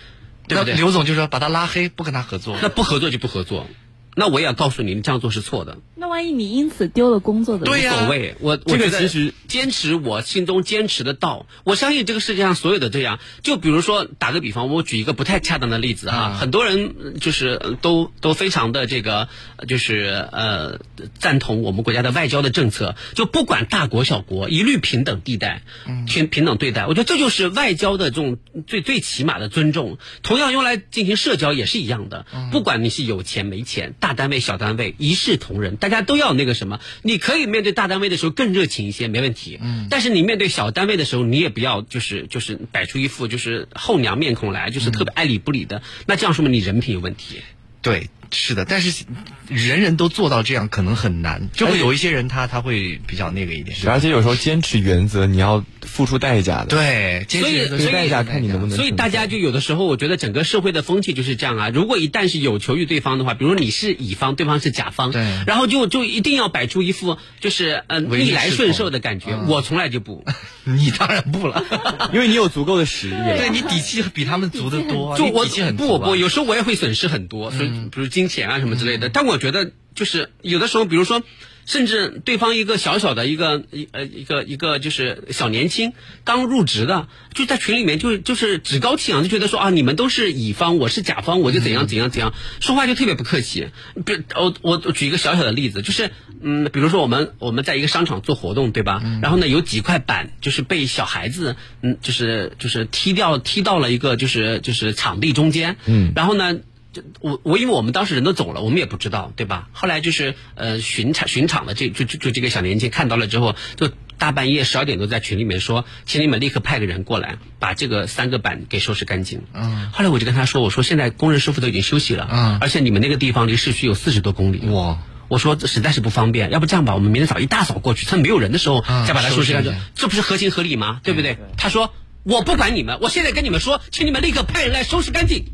[0.47, 0.75] 对不对？
[0.75, 2.57] 那刘总就说把他拉黑，不跟他合作。
[2.63, 3.67] 那不合作就不合作，
[4.15, 5.79] 那我也要告诉你，你这样做是错的。
[5.95, 20.81] 那万一你因此丢了工作的，对呀无所谓，我我这个觉得其实坚持我心中坚持的道，我相信这个世界上所有的这样，就比如说打个比方，我举一个不太恰当的例子啊，嗯很多人呃就是呃都都非常的这个呃就是呃
[21.19, 25.63] 赞同我们国家的外交的政策，就不管大国小国，一律平等地带，
[26.07, 29.99] 平平等对待，我觉得这就是外交的这种最最起码的尊重。
[30.23, 36.81] 同样用来进行社交也是一样的，不管你是有钱没钱，大单位小单位一视同仁，大家都要那个什么。
[37.03, 39.61] 你可以面对大单位的时候更热情一些，没问题。
[39.63, 45.83] 嗯，但是你面对小单位的时候，你也不要就是就是摆出一副就是后娘面孔来，就是特别爱理不理的。
[46.07, 47.43] 那这样说明你人品有问题。
[47.83, 49.05] 对，是的，但是
[49.49, 53.77] 人人都做到这样可能很难，就会有一些人他他会比较那个一点。
[53.87, 56.67] 而且有时候坚持原则，你要付出代价的。
[56.67, 58.77] 对，坚所以持所以代价看你能不能。
[58.77, 61.69] 所以大家就有的时候，我觉得整个社会的风气就是这样啊。
[61.69, 69.33] 如果一旦是有求于对方的话，比如你是乙方，对方是甲方，对然后就就一定要摆出一副就是呃逆来顺受的感觉。
[69.33, 70.25] 嗯我从来就不，
[70.65, 71.63] 你当然不了，
[72.15, 73.37] 因为你有足够的实力了。
[73.37, 79.09] 对你底气比他们足得多啊，就我你底气很足啊不不，有时候我也会损失很多，所以比如金钱啊什么之类的。
[79.09, 81.23] 但我觉得就是有的时候，比如说。
[81.65, 85.93] 甚至对方一个小小的一个一呃一个一个就是小年轻
[86.25, 93.69] 刚入职的，就在群里面就就是趾高气扬，就觉得说啊你们都是乙方，我是甲方，我就怎样怎样怎样，说话就特别不客气。
[94.05, 96.11] 比如我我我举一个小小的例子，就是
[96.43, 99.01] 嗯，比如说我们我们在一个商场做活动，对吧？
[99.23, 106.59] 然后呢有几块板就是被小孩子嗯就是就是踢掉踢到了一个就是就是场地中间，嗯然后呢。
[106.93, 109.69] 就我我因为我们当时人都走了，我们也不知道，对吧？
[109.73, 119.43] 后来就是呃巡场巡场的这就就就这个小年轻看到了之后，就大半夜十二点多在群里面说，请你们立刻派个人过来，把这个三个板给收拾干净。
[119.55, 131.01] 嗯，后来我就跟他说，我说现在工人师傅都已经休息了，嗯而且你们那个地方离市区有四十多公里，哇，我说这实在是不方便，要不这样吧，我们明天早一大早过去，趁没有人的时候嗯再把它收拾干净这不是合情合理吗？
[131.03, 131.39] 对不对？
[131.57, 135.47] 他说我不管你们，我现在跟你们说，请你们立刻派人来收拾干净。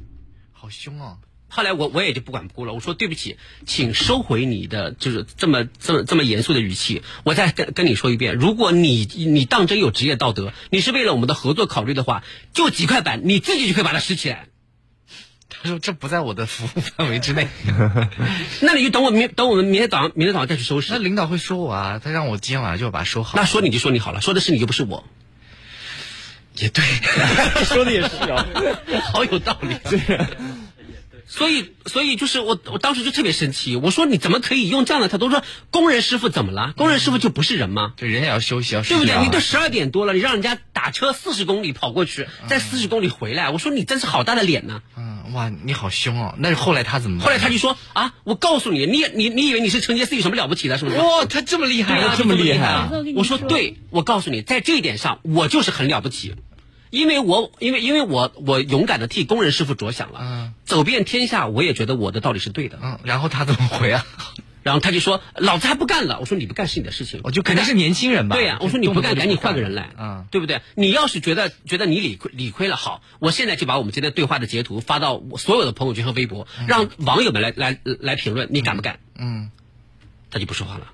[0.53, 1.19] 好凶哦！
[1.49, 7.03] 后来我我也就不管不顾了，我说对不起，请收回你的就是这么这么这么严肃的语气。
[7.25, 12.23] 我再跟跟你说一遍，如果你你当真有职业道德，你是为了我们的合作考虑的话，
[12.53, 14.49] 就几块板，你自己就可以把它拾起来。
[15.49, 17.49] 他说这不在我的服务范围之内。
[18.61, 20.93] 那你就等我明等我们明天早上明天早上再去收拾。
[20.93, 23.39] 那领导会说我啊，他让我今天晚上就要把它收好。
[23.39, 25.03] 那说你就说你好了，说的是你又不是我。
[26.57, 26.85] 也对，
[27.65, 28.47] 说的也是啊，
[29.13, 29.77] 好有道理。
[31.29, 33.77] 所以，所以就是我，我当时就特别生气。
[33.77, 35.29] 我说你怎么可以用这样的态度？
[35.29, 36.73] 说工人师傅怎么了？
[36.77, 37.93] 工人师傅就不是人吗？
[37.97, 39.23] 对，人也要休息，要睡对不对？
[39.23, 44.81] 你都十二点多了，你让人家打车四十公里跑过去，再四十公里回来，我说你真是好大的脸呢。
[44.97, 46.35] 嗯，哇，你好凶哦！
[46.39, 47.27] 那后来他怎么办？
[47.27, 50.79] 后来他就说啊，我告诉你，你你你以为你是陈杰斯有什么了不起的？
[50.79, 50.97] 是不是？
[50.97, 52.15] 哇，他这么厉害啊！
[52.17, 52.91] 这么厉害啊！
[53.15, 56.35] 我说对，我告诉你，在这一点上，我就是很了不起。
[56.91, 62.79] 因为我因为因为我我勇敢的替工人师傅着想了，嗯走遍天下，我也觉得我的道理是对的。
[62.83, 64.07] 嗯，然后他怎么回啊？
[64.65, 68.37] 然后他就说：“老子还不干了。”我说：“你不干是你的事情。”我就肯定是年轻人吧？
[68.37, 70.61] 对呀、我说你不干，赶紧换个人来，嗯，对不对？
[70.75, 78.99] 你要是觉得觉得你理亏理亏了，好，我现在就把我们今天对话的截图发到我所有的朋友圈和微博，让网友们来来来评论，你敢不敢？
[79.17, 79.51] 嗯，
[80.31, 80.89] 他就不说话了，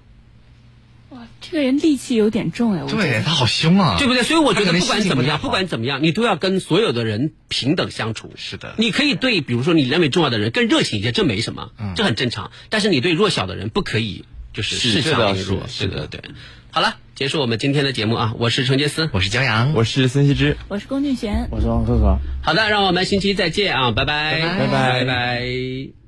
[1.15, 4.23] 哇，这个人戾气有点重哎，我觉得对他好凶啊，对不对？
[4.25, 8.33] 所以我觉得不管怎么样，不管怎么样，你都要跟所有的人平等相处。
[8.37, 12.51] 是的你可以对比如说你认为重要的人更热情一些，这没什么，嗯这很正常。
[12.69, 16.31] 但是你对弱小的人不可以就是恃强凌弱，是的对对对。
[16.73, 18.35] 好了，结束我们今天的节目啊！
[18.37, 21.47] 我是程杰思，我是江阳，我是孙希之，我是龚俊贤。
[21.53, 22.19] 我是王可可。
[22.43, 23.93] 好的，让我们星期一再见啊！
[23.93, 26.04] 拜拜，拜拜拜拜拜拜